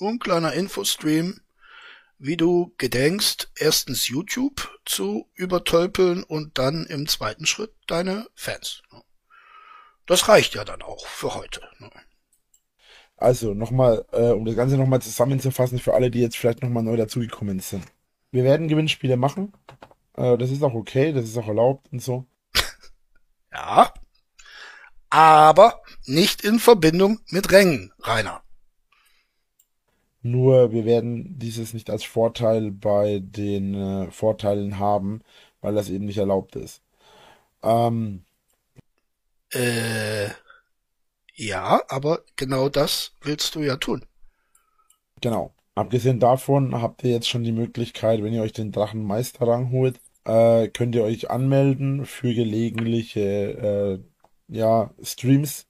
[0.00, 1.40] ein kleiner Infostream,
[2.18, 8.82] wie du gedenkst, erstens YouTube zu übertölpeln und dann im zweiten Schritt deine Fans.
[10.06, 11.60] Das reicht ja dann auch für heute.
[11.78, 11.90] Ne?
[13.16, 16.96] Also nochmal, äh, um das Ganze nochmal zusammenzufassen für alle, die jetzt vielleicht nochmal neu
[16.96, 17.84] dazugekommen sind.
[18.30, 19.52] Wir werden Gewinnspiele machen.
[20.16, 22.26] Äh, das ist auch okay, das ist auch erlaubt und so.
[23.52, 23.94] Ja.
[25.08, 28.42] Aber nicht in Verbindung mit Rängen, Rainer.
[30.30, 35.20] Nur wir werden dieses nicht als Vorteil bei den äh, Vorteilen haben,
[35.60, 36.82] weil das eben nicht erlaubt ist.
[37.62, 38.24] Ähm,
[39.52, 40.28] äh,
[41.34, 44.04] ja, aber genau das willst du ja tun.
[45.20, 45.52] Genau.
[45.74, 50.68] Abgesehen davon habt ihr jetzt schon die Möglichkeit, wenn ihr euch den Drachenmeisterrang holt, äh,
[50.68, 55.66] könnt ihr euch anmelden für gelegentliche äh, ja, Streams,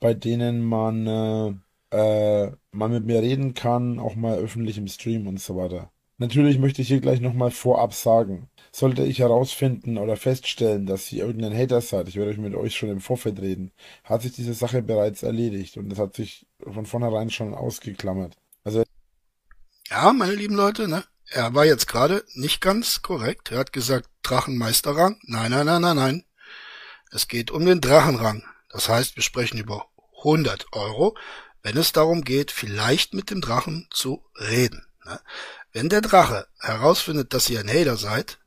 [0.00, 1.62] bei denen man,
[1.96, 5.90] äh, man mit mir reden kann, auch mal öffentlich im Stream und so weiter.
[6.18, 11.24] Natürlich möchte ich hier gleich nochmal vorab sagen, sollte ich herausfinden oder feststellen, dass ihr
[11.24, 13.70] irgendein Hater seid, ich werde euch mit euch schon im Vorfeld reden,
[14.04, 18.34] hat sich diese Sache bereits erledigt und es hat sich von vornherein schon ausgeklammert.
[18.64, 18.82] Also
[19.90, 21.04] ja, meine lieben Leute, ne?
[21.28, 23.50] Er war jetzt gerade nicht ganz korrekt.
[23.50, 25.18] Er hat gesagt Drachenmeisterrang.
[25.22, 26.24] Nein, nein, nein, nein, nein.
[27.10, 28.42] Es geht um den Drachenrang.
[28.70, 29.86] Das heißt, wir sprechen über
[30.18, 31.16] 100 Euro,
[31.66, 34.86] wenn es darum geht, vielleicht mit dem Drachen zu reden.
[35.04, 35.20] Ne?
[35.72, 38.38] Wenn der Drache herausfindet, dass ihr ein Hater seid,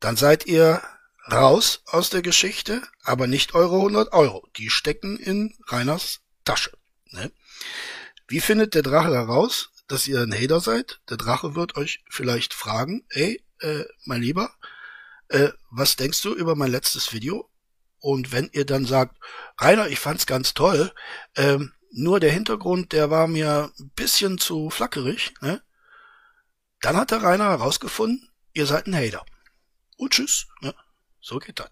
[0.00, 0.82] dann seid ihr
[1.30, 4.48] raus aus der Geschichte, aber nicht eure 100 Euro.
[4.56, 6.72] Die stecken in Reiners Tasche.
[7.10, 7.30] Ne?
[8.26, 9.70] Wie findet der Drache heraus?
[9.86, 11.00] dass ihr ein Hater seid.
[11.08, 14.52] Der Drache wird euch vielleicht fragen, ey, äh, mein Lieber,
[15.28, 17.48] äh, was denkst du über mein letztes Video?
[18.00, 19.16] Und wenn ihr dann sagt,
[19.60, 20.92] Rainer, ich fand's ganz toll,
[21.36, 25.62] ähm, nur der Hintergrund, der war mir ein bisschen zu flackerig, ne?
[26.80, 29.24] Dann hat der Rainer herausgefunden, ihr seid ein Hater.
[29.96, 30.74] Und tschüss, ne?
[31.20, 31.70] So geht das.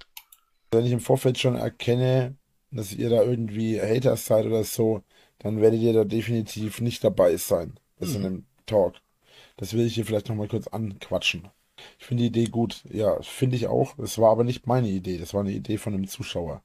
[0.70, 2.36] Wenn ich im Vorfeld schon erkenne,
[2.70, 5.04] dass ihr da irgendwie Haters seid oder so,
[5.38, 8.16] dann werdet ihr da definitiv nicht dabei sein ist mhm.
[8.16, 8.94] in dem Talk.
[9.56, 11.48] Das will ich hier vielleicht nochmal kurz anquatschen.
[11.98, 12.82] Ich finde die Idee gut.
[12.90, 13.94] Ja, finde ich auch.
[13.96, 15.18] Das war aber nicht meine Idee.
[15.18, 16.62] Das war eine Idee von einem Zuschauer.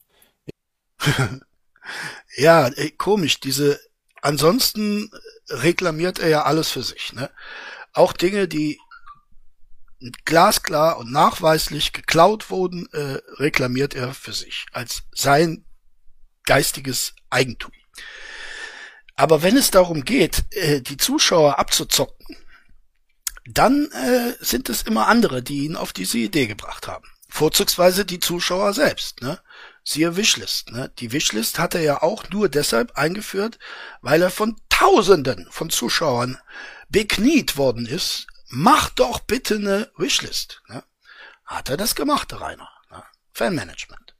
[2.35, 3.39] ja, ey, komisch.
[3.39, 3.79] Diese,
[4.21, 5.11] ansonsten
[5.49, 7.29] reklamiert er ja alles für sich, ne?
[7.93, 8.79] Auch Dinge, die
[10.25, 15.65] glasklar und nachweislich geklaut wurden, äh, reklamiert er für sich als sein
[16.45, 17.71] geistiges Eigentum.
[19.15, 22.37] Aber wenn es darum geht, äh, die Zuschauer abzuzocken,
[23.45, 27.05] dann äh, sind es immer andere, die ihn auf diese Idee gebracht haben.
[27.27, 29.21] Vorzugsweise die Zuschauer selbst.
[29.21, 29.39] Ne?
[29.89, 30.71] Siehe Wishlist.
[30.71, 30.91] Ne?
[30.99, 33.57] Die Wishlist hat er ja auch nur deshalb eingeführt,
[34.01, 36.37] weil er von Tausenden von Zuschauern
[36.89, 38.27] bekniet worden ist.
[38.49, 40.61] Mach doch bitte eine Wishlist.
[40.67, 40.83] Ne?
[41.43, 42.69] Hat er das gemacht, der Rainer.
[42.91, 43.03] Ne?
[43.33, 44.15] Fanmanagement.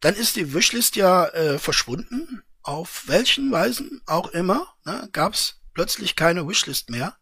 [0.00, 5.60] Dann ist die Wishlist ja äh, verschwunden auf welchen Weisen auch immer, ne, gab es
[5.74, 7.16] plötzlich keine Wishlist mehr.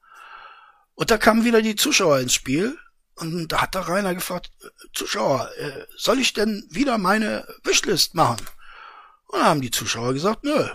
[0.94, 2.78] Und da kamen wieder die Zuschauer ins Spiel.
[3.16, 8.14] Und da hat der Rainer gefragt, äh, Zuschauer, äh, soll ich denn wieder meine Wishlist
[8.14, 8.46] machen?
[9.28, 10.68] Und da haben die Zuschauer gesagt, nö,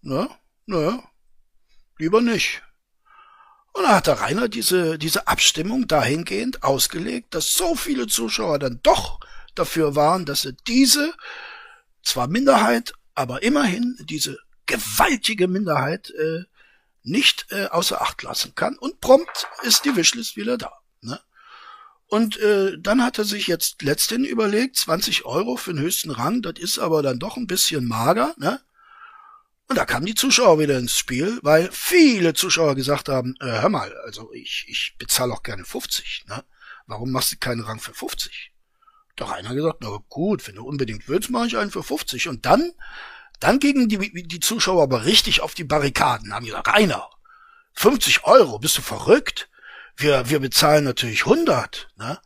[0.00, 0.26] nö,
[0.66, 0.98] nö,
[1.98, 2.62] lieber nicht.
[3.72, 8.80] Und da hat der Rainer diese, diese Abstimmung dahingehend ausgelegt, dass so viele Zuschauer dann
[8.82, 9.20] doch
[9.54, 11.14] dafür waren, dass sie diese
[12.02, 16.44] zwar Minderheit, aber immerhin diese gewaltige Minderheit äh,
[17.02, 18.78] nicht äh, außer Acht lassen kann.
[18.78, 20.72] Und prompt ist die Wishlist wieder da.
[21.00, 21.20] Ne?
[22.08, 26.40] Und äh, dann hat er sich jetzt letztendlich überlegt, 20 Euro für den höchsten Rang,
[26.40, 28.60] das ist aber dann doch ein bisschen mager, ne?
[29.68, 33.68] Und da kamen die Zuschauer wieder ins Spiel, weil viele Zuschauer gesagt haben, äh, hör
[33.68, 36.42] mal, also ich, ich bezahle auch gerne 50, ne?
[36.86, 38.52] Warum machst du keinen Rang für 50?
[39.16, 42.28] Doch einer gesagt, na gut, wenn du unbedingt willst, mache ich einen für 50.
[42.28, 42.72] Und dann,
[43.40, 47.10] dann gingen die, die Zuschauer aber richtig auf die Barrikaden, haben gesagt, Rainer,
[47.74, 49.50] 50 Euro, bist du verrückt?
[49.98, 52.18] Wir, wir bezahlen natürlich 100, ne?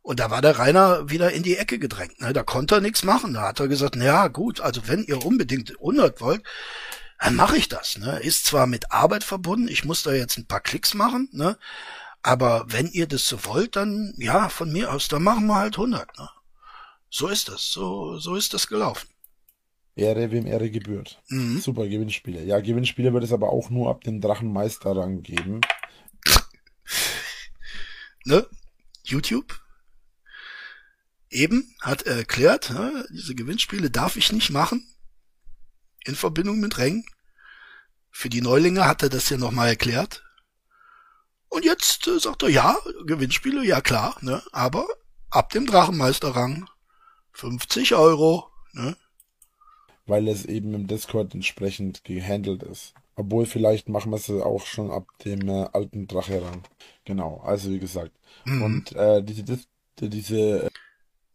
[0.00, 2.20] Und da war der Rainer wieder in die Ecke gedrängt.
[2.20, 2.32] Ne?
[2.32, 3.34] Da konnte er nichts machen.
[3.34, 6.42] Da hat er gesagt, na ja, gut, also wenn ihr unbedingt 100 wollt,
[7.20, 7.98] dann mache ich das.
[7.98, 8.18] Ne?
[8.18, 11.56] Ist zwar mit Arbeit verbunden, ich muss da jetzt ein paar Klicks machen, ne?
[12.22, 15.74] aber wenn ihr das so wollt, dann ja, von mir aus, dann machen wir halt
[15.74, 16.18] 100.
[16.18, 16.28] Ne?
[17.08, 19.08] So ist das, so, so ist das gelaufen.
[19.94, 21.20] Ehre, wem Ehre gebührt.
[21.28, 21.60] Mhm.
[21.60, 22.42] Super Gewinnspiele.
[22.42, 25.60] Ja, Gewinnspiele wird es aber auch nur ab dem Drachenmeisterrang geben.
[28.24, 28.46] Ne?
[29.02, 29.62] YouTube?
[31.32, 34.86] eben hat er erklärt, ja, diese Gewinnspiele darf ich nicht machen
[36.04, 37.04] in Verbindung mit Rängen.
[38.10, 40.22] Für die Neulinge hat er das ja nochmal erklärt.
[41.48, 42.76] Und jetzt äh, sagt er, ja,
[43.06, 44.86] Gewinnspiele, ja klar, ne, aber
[45.30, 46.68] ab dem Drachenmeisterrang
[47.32, 48.96] 50 Euro, ne.
[50.06, 52.94] Weil es eben im Discord entsprechend gehandelt ist.
[53.22, 56.64] Obwohl vielleicht machen wir es auch schon ab dem äh, alten Drache-Rang.
[57.04, 58.10] Genau, also wie gesagt.
[58.44, 58.62] Mhm.
[58.62, 59.60] Und äh, diese,
[60.00, 60.68] diese, äh,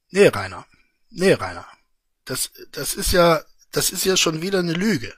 [0.09, 0.65] Nee, Rainer.
[1.09, 1.65] Nee, Rainer.
[2.25, 5.13] Das, das ist ja, das ist ja schon wieder eine Lüge.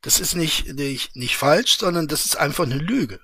[0.00, 3.20] Das ist nicht, nicht, nicht falsch, sondern das ist einfach eine Lüge.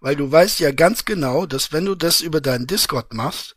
[0.00, 3.56] Weil du weißt ja ganz genau, dass wenn du das über deinen Discord machst,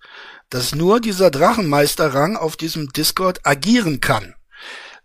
[0.50, 4.36] dass nur dieser Drachenmeisterrang auf diesem Discord agieren kann.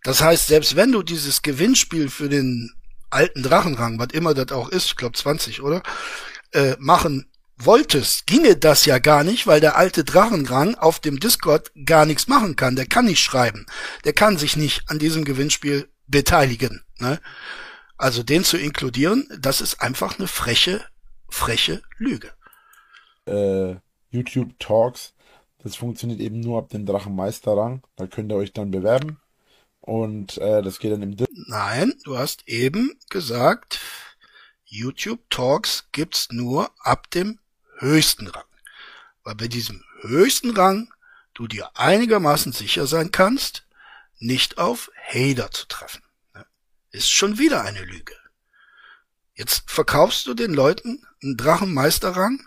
[0.02, 2.74] Das heißt, selbst wenn du dieses Gewinnspiel für den
[3.10, 5.82] alten Drachenrang, was immer das auch ist, ich glaube 20, oder?
[6.52, 7.30] Äh, machen
[7.64, 12.28] wolltest, ginge das ja gar nicht, weil der alte Drachenrang auf dem Discord gar nichts
[12.28, 12.76] machen kann.
[12.76, 13.66] Der kann nicht schreiben.
[14.04, 16.82] Der kann sich nicht an diesem Gewinnspiel beteiligen.
[16.98, 17.20] Ne?
[17.96, 20.82] Also den zu inkludieren, das ist einfach eine freche,
[21.28, 22.30] freche Lüge.
[23.26, 23.76] Äh,
[24.10, 25.14] YouTube Talks,
[25.58, 27.82] das funktioniert eben nur ab dem Drachenmeisterrang.
[27.96, 29.18] Da könnt ihr euch dann bewerben.
[29.80, 31.16] Und äh, das geht dann im...
[31.46, 33.80] Nein, du hast eben gesagt,
[34.64, 37.38] YouTube Talks gibt's nur ab dem
[37.78, 38.44] höchsten Rang.
[39.24, 40.92] Weil bei diesem höchsten Rang
[41.34, 43.66] du dir einigermaßen sicher sein kannst,
[44.18, 46.02] nicht auf Hater zu treffen.
[46.90, 48.14] Ist schon wieder eine Lüge.
[49.34, 52.46] Jetzt verkaufst du den Leuten einen Drachenmeisterrang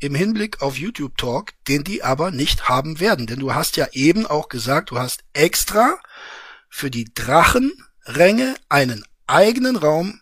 [0.00, 3.26] im Hinblick auf YouTube Talk, den die aber nicht haben werden.
[3.26, 5.98] Denn du hast ja eben auch gesagt, du hast extra
[6.74, 10.20] für die Drachenränge einen eigenen Raum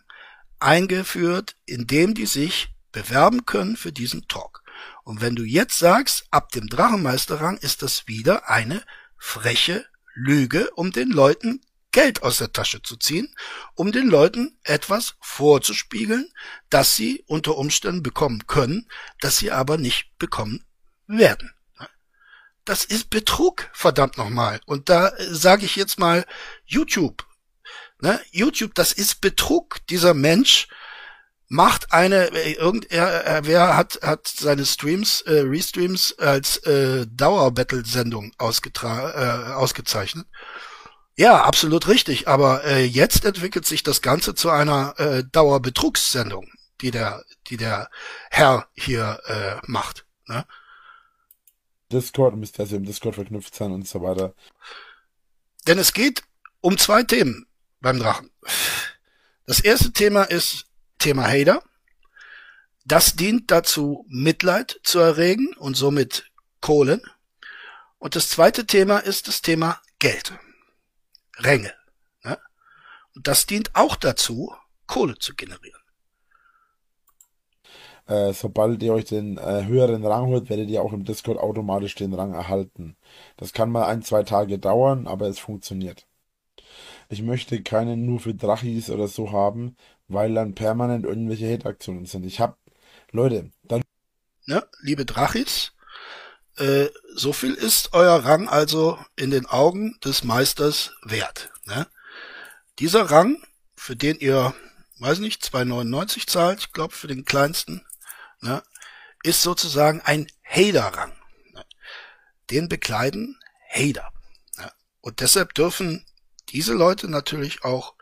[0.59, 4.61] eingeführt, in dem die sich bewerben können für diesen Talk.
[5.03, 8.83] Und wenn du jetzt sagst, ab dem Drachenmeisterrang ist das wieder eine
[9.17, 9.83] freche
[10.13, 11.59] Lüge, um den Leuten
[11.91, 13.33] Geld aus der Tasche zu ziehen,
[13.73, 16.31] um den Leuten etwas vorzuspiegeln,
[16.69, 18.87] das sie unter Umständen bekommen können,
[19.21, 20.63] das sie aber nicht bekommen
[21.07, 21.51] werden.
[22.65, 24.61] Das ist Betrug, verdammt nochmal.
[24.65, 26.25] Und da sage ich jetzt mal
[26.65, 27.25] YouTube.
[27.99, 28.19] Ne?
[28.31, 29.79] YouTube, das ist Betrug.
[29.89, 30.67] Dieser Mensch
[31.53, 37.85] macht eine äh, irgend er, wer hat hat seine Streams äh, Restreams als äh, Dauerbattle
[37.85, 40.25] Sendung ausgetra äh, ausgezeichnet.
[41.15, 46.49] Ja, absolut richtig, aber äh, jetzt entwickelt sich das ganze zu einer äh, Dauerbetrugssendung,
[46.81, 47.89] die der die der
[48.31, 50.45] Herr hier äh, macht, ne?
[51.93, 54.33] Discord müsste also im Discord verknüpft sein und so weiter.
[55.67, 56.23] Denn es geht
[56.59, 57.47] um zwei Themen
[57.79, 58.29] beim Drachen.
[59.45, 60.65] Das erste Thema ist
[60.99, 61.63] Thema Hater.
[62.85, 66.29] Das dient dazu, Mitleid zu erregen und somit
[66.59, 67.01] Kohlen.
[67.97, 70.33] Und das zweite Thema ist das Thema Geld.
[71.37, 71.73] Ränge.
[72.23, 72.37] Ne?
[73.15, 74.53] Und das dient auch dazu,
[74.87, 75.82] Kohle zu generieren.
[78.05, 81.95] Äh, sobald ihr euch den äh, höheren Rang holt, werdet ihr auch im Discord automatisch
[81.95, 82.97] den Rang erhalten.
[83.37, 86.05] Das kann mal ein, zwei Tage dauern, aber es funktioniert.
[87.09, 89.77] Ich möchte keinen nur für Drachis oder so haben,
[90.07, 92.25] weil dann permanent irgendwelche Hate-Aktionen sind.
[92.25, 92.57] Ich hab,
[93.11, 93.81] Leute, dann.
[94.45, 95.71] Ne, liebe Drachis,
[96.57, 101.51] äh, so viel ist euer Rang also in den Augen des Meisters wert.
[101.65, 101.87] Ne?
[102.79, 103.41] Dieser Rang,
[103.75, 104.53] für den ihr,
[104.99, 107.85] weiß nicht, 2,99 zahlt, ich glaube für den kleinsten,
[108.43, 108.61] ne,
[109.23, 111.13] ist sozusagen ein Hader-Rang.
[111.53, 111.65] Ne?
[112.49, 113.39] Den bekleiden
[113.69, 114.11] Hader.
[114.57, 114.71] Ne?
[115.01, 116.05] Und deshalb dürfen
[116.49, 117.95] diese Leute natürlich auch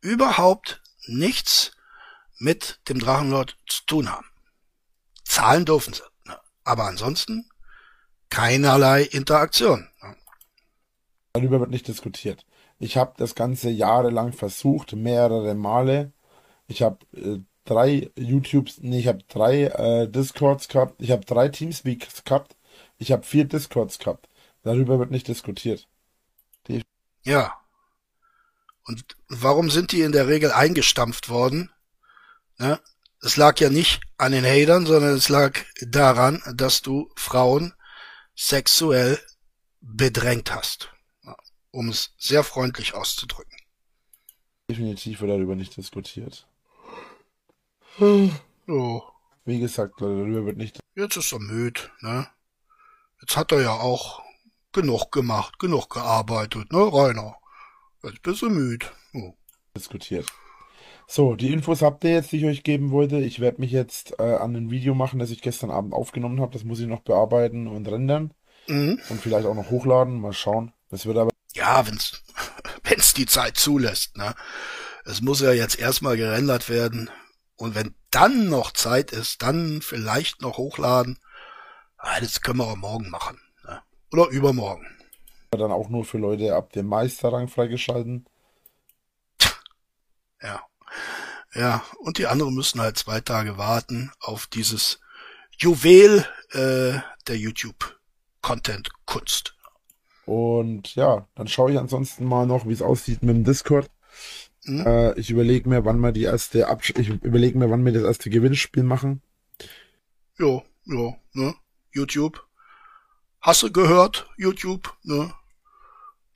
[0.00, 1.72] überhaupt nichts
[2.38, 4.26] mit dem Drachenlord zu tun haben.
[5.24, 6.02] Zahlen dürfen sie.
[6.24, 6.38] Ne?
[6.64, 7.50] Aber ansonsten
[8.30, 9.88] keinerlei Interaktion.
[11.32, 12.44] Darüber wird nicht diskutiert.
[12.78, 16.12] Ich habe das Ganze jahrelang versucht, mehrere Male.
[16.66, 21.48] Ich habe äh, drei YouTubes, nee, ich habe drei äh, Discords gehabt, ich habe drei
[21.48, 22.56] Teamspeaks gehabt,
[22.96, 24.28] ich habe vier Discords gehabt.
[24.62, 25.86] Darüber wird nicht diskutiert.
[26.66, 26.82] Die
[27.22, 27.52] ja.
[28.84, 31.70] Und warum sind die in der Regel eingestampft worden?
[32.58, 32.80] Ne?
[33.20, 37.74] Es lag ja nicht an den Hatern, sondern es lag daran, dass du Frauen
[38.34, 39.18] sexuell
[39.80, 40.90] bedrängt hast.
[41.70, 43.56] Um es sehr freundlich auszudrücken.
[44.70, 46.46] Definitiv wird darüber nicht diskutiert.
[48.00, 49.02] Oh.
[49.44, 50.78] Wie gesagt, darüber wird nicht.
[50.94, 52.28] Jetzt ist er müde, ne?
[53.20, 54.22] Jetzt hat er ja auch
[54.72, 57.36] genug gemacht, genug gearbeitet, ne, Rainer?
[58.04, 58.86] Jetzt bist du müde.
[59.14, 59.34] Oh.
[59.76, 60.26] Diskutiert.
[61.08, 63.18] So, die Infos habt ihr jetzt, die ich euch geben wollte.
[63.18, 66.52] Ich werde mich jetzt äh, an ein Video machen, das ich gestern Abend aufgenommen habe.
[66.52, 68.34] Das muss ich noch bearbeiten und rendern.
[68.68, 69.00] Mhm.
[69.08, 70.20] Und vielleicht auch noch hochladen.
[70.20, 70.72] Mal schauen.
[70.90, 71.30] Das wird aber.
[71.54, 72.22] Ja, wenn's,
[72.84, 74.34] wenn's die Zeit zulässt, ne?
[75.04, 77.10] Es muss ja jetzt erstmal gerendert werden.
[77.58, 81.18] Und wenn dann noch Zeit ist, dann vielleicht noch hochladen.
[81.96, 83.38] Ah, das können wir auch morgen machen.
[83.64, 83.82] Ne?
[84.12, 84.86] Oder übermorgen.
[85.50, 88.26] Dann auch nur für Leute ab dem Meisterrang freigeschalten.
[90.40, 90.62] Ja.
[91.54, 95.00] Ja, und die anderen müssen halt zwei Tage warten auf dieses
[95.58, 99.56] Juwel äh, der YouTube-Content-Kunst.
[100.26, 103.90] Und ja, dann schaue ich ansonsten mal noch, wie es aussieht mit dem Discord.
[104.64, 104.86] Mhm.
[104.86, 108.02] Äh, ich überlege mir, wann wir die erste Absch ich überlege mir, wann wir das
[108.02, 109.22] erste Gewinnspiel machen.
[110.38, 111.54] Jo, jo, ne?
[111.90, 112.44] YouTube.
[113.40, 115.32] Hast du gehört, YouTube, ne?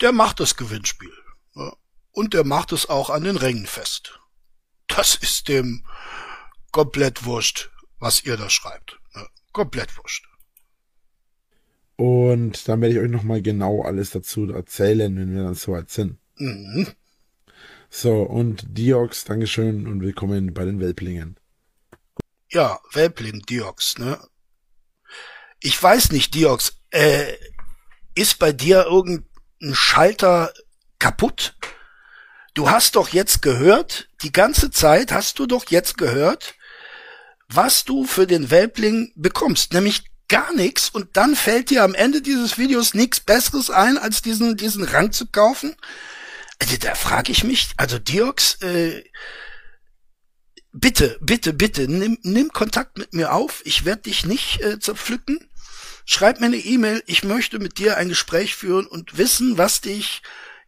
[0.01, 1.13] Der macht das Gewinnspiel.
[1.55, 1.73] Ne?
[2.13, 4.21] Und der macht es auch an den Rängen fest.
[4.89, 5.85] Das ist dem
[6.73, 9.01] komplett wurscht, was ihr da schreibt.
[9.15, 9.27] Ne?
[9.53, 10.27] Komplett wurscht.
[11.97, 16.19] Und dann werde ich euch nochmal genau alles dazu erzählen, wenn wir dann soweit sind.
[16.37, 16.89] Mhm.
[17.95, 21.39] So, und Diox, Dankeschön und willkommen bei den Welplingen.
[22.51, 24.19] Ja, Welpling, Diox, ne?
[25.61, 27.35] Ich weiß nicht, Diox, äh,
[28.15, 30.55] ist bei dir irgendein Schalter
[30.99, 31.55] kaputt?
[32.55, 36.55] Du hast doch jetzt gehört, die ganze Zeit hast du doch jetzt gehört,
[37.49, 42.23] was du für den Welpling bekommst, nämlich gar nichts und dann fällt dir am Ende
[42.23, 45.77] dieses Videos nichts Besseres ein, als diesen, diesen Rang zu kaufen?
[46.63, 49.03] Also da frage ich mich, also Diox, äh,
[50.73, 53.63] bitte, bitte, bitte, nimm, nimm Kontakt mit mir auf.
[53.65, 55.51] Ich werde dich nicht äh, zerpflücken.
[56.05, 57.03] Schreib mir eine E-Mail.
[57.07, 60.23] Ich möchte mit dir ein Gespräch führen und wissen, was dich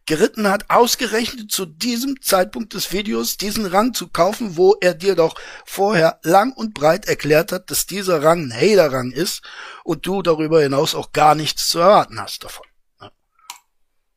[0.05, 5.15] geritten hat, ausgerechnet zu diesem Zeitpunkt des Videos diesen Rang zu kaufen, wo er dir
[5.15, 9.43] doch vorher lang und breit erklärt hat, dass dieser Rang ein Hater-Rang ist
[9.85, 12.65] und du darüber hinaus auch gar nichts zu erwarten hast davon.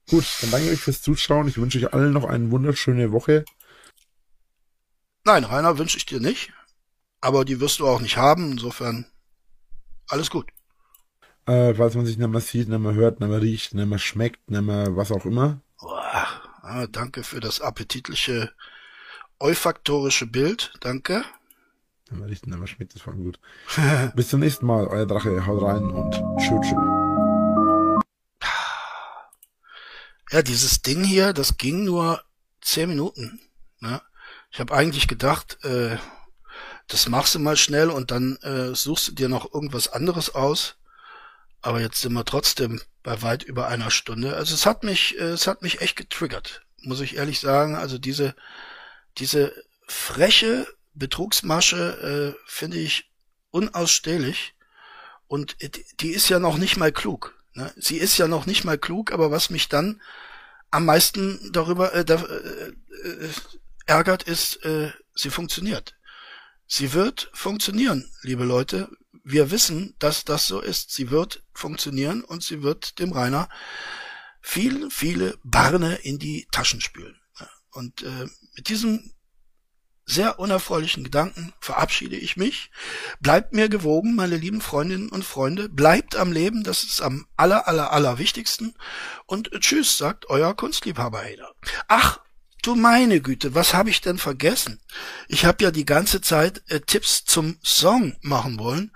[0.08, 1.48] Gut, dann danke ich euch fürs Zuschauen.
[1.48, 3.44] Ich wünsche euch allen noch eine wunderschöne Woche.
[5.24, 6.52] Nein, Rainer wünsche ich dir nicht.
[7.20, 8.52] Aber die wirst du auch nicht haben.
[8.52, 9.06] Insofern
[10.08, 10.50] alles gut.
[11.46, 13.98] Äh, falls man sich nicht mehr sieht, nicht mehr hört, nicht mehr riecht, nicht mehr
[13.98, 15.60] schmeckt, nicht mehr was auch immer.
[15.80, 16.26] Boah,
[16.62, 18.52] ah, danke für das appetitliche
[19.38, 20.74] olfaktorische Bild.
[20.80, 21.24] Danke.
[22.10, 23.38] Nicht mehr riecht, nicht mehr schmeckt, das war gut.
[24.14, 24.86] Bis zum nächsten Mal.
[24.86, 25.46] Euer Drache.
[25.46, 26.60] Haut rein und tschüss.
[26.62, 26.97] tschüss.
[30.30, 32.22] Ja, dieses Ding hier, das ging nur
[32.60, 33.40] zehn Minuten.
[33.80, 34.02] Ne?
[34.50, 35.96] Ich habe eigentlich gedacht, äh,
[36.86, 40.76] das machst du mal schnell und dann äh, suchst du dir noch irgendwas anderes aus.
[41.62, 44.36] Aber jetzt sind wir trotzdem bei weit über einer Stunde.
[44.36, 47.74] Also es hat mich, äh, es hat mich echt getriggert, muss ich ehrlich sagen.
[47.74, 48.34] Also diese,
[49.16, 49.54] diese
[49.86, 53.10] freche Betrugsmasche äh, finde ich
[53.50, 54.54] unausstehlich.
[55.26, 55.56] Und
[56.00, 57.37] die ist ja noch nicht mal klug.
[57.58, 57.72] Ne?
[57.76, 60.00] Sie ist ja noch nicht mal klug, aber was mich dann
[60.70, 63.30] am meisten darüber äh, da, äh, äh,
[63.86, 65.96] ärgert, ist, äh, sie funktioniert.
[66.68, 68.88] Sie wird funktionieren, liebe Leute.
[69.24, 70.92] Wir wissen, dass das so ist.
[70.92, 73.48] Sie wird funktionieren und sie wird dem Rainer
[74.40, 77.20] viele, viele Barne in die Taschen spülen.
[77.72, 79.12] Und äh, mit diesem
[80.08, 82.70] sehr unerfreulichen Gedanken verabschiede ich mich.
[83.20, 85.68] Bleibt mir gewogen, meine lieben Freundinnen und Freunde.
[85.68, 88.74] Bleibt am Leben, das ist am aller, aller, aller wichtigsten.
[89.26, 91.52] Und tschüss, sagt euer Kunstliebhaber Hader.
[91.88, 92.20] Ach,
[92.62, 94.80] du meine Güte, was habe ich denn vergessen?
[95.28, 98.92] Ich habe ja die ganze Zeit äh, Tipps zum Song machen wollen.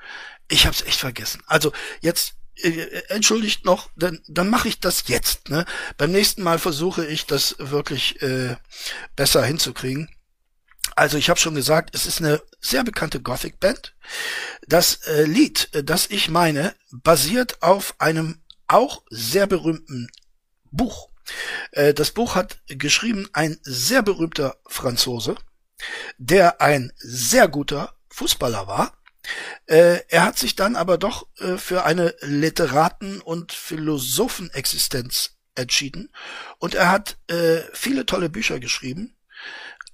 [0.48, 1.42] Ich habe es echt vergessen.
[1.46, 5.50] Also jetzt äh, entschuldigt noch, dann, dann mache ich das jetzt.
[5.50, 5.66] Ne?
[5.98, 8.56] Beim nächsten Mal versuche ich das wirklich äh,
[9.14, 10.08] besser hinzukriegen.
[10.96, 13.94] Also ich habe schon gesagt, es ist eine sehr bekannte Gothic-Band.
[14.66, 20.08] Das äh, Lied, äh, das ich meine, basiert auf einem auch sehr berühmten
[20.70, 21.08] Buch.
[21.72, 25.36] Äh, das Buch hat geschrieben ein sehr berühmter Franzose,
[26.18, 28.96] der ein sehr guter Fußballer war.
[29.66, 36.10] Äh, er hat sich dann aber doch äh, für eine Literaten- und Philosophenexistenz entschieden
[36.58, 37.18] und er hat
[37.74, 39.14] viele tolle Bücher geschrieben.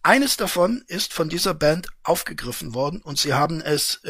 [0.08, 4.00] Eines davon ist von dieser Band aufgegriffen worden und sie haben es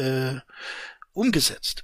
[1.11, 1.83] umgesetzt.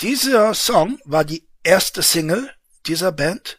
[0.00, 2.48] Dieser Song war die erste Single
[2.86, 3.58] dieser Band.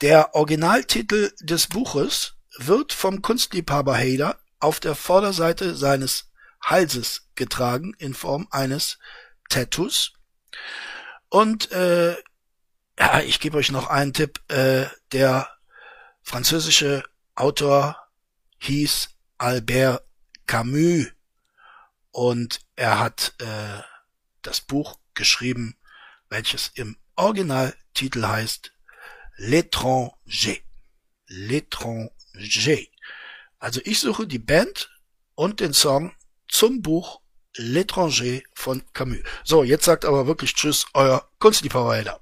[0.00, 8.12] Der Originaltitel des Buches wird vom Kunstliebhaber Hader auf der Vorderseite seines Halses getragen in
[8.12, 8.98] Form eines
[9.50, 10.14] Tattoos.
[11.28, 12.16] Und äh,
[12.98, 14.40] ja, ich gebe euch noch einen Tipp.
[14.48, 15.48] Äh, der
[16.24, 17.04] französische
[17.36, 18.01] Autor
[18.62, 19.08] hieß
[19.38, 20.04] Albert
[20.46, 21.06] Camus
[22.10, 23.80] und er hat äh,
[24.42, 25.76] das Buch geschrieben
[26.32, 28.72] welches im Originaltitel heißt
[29.38, 30.12] L'étranger.
[31.28, 32.88] L'étranger.
[33.58, 34.90] Also ich suche die Band
[35.34, 36.12] und den Song
[36.48, 37.20] zum Buch
[37.56, 39.20] L'étranger von Camus.
[39.44, 42.21] So, jetzt sagt aber wirklich Tschüss, euer Kunstliebhaber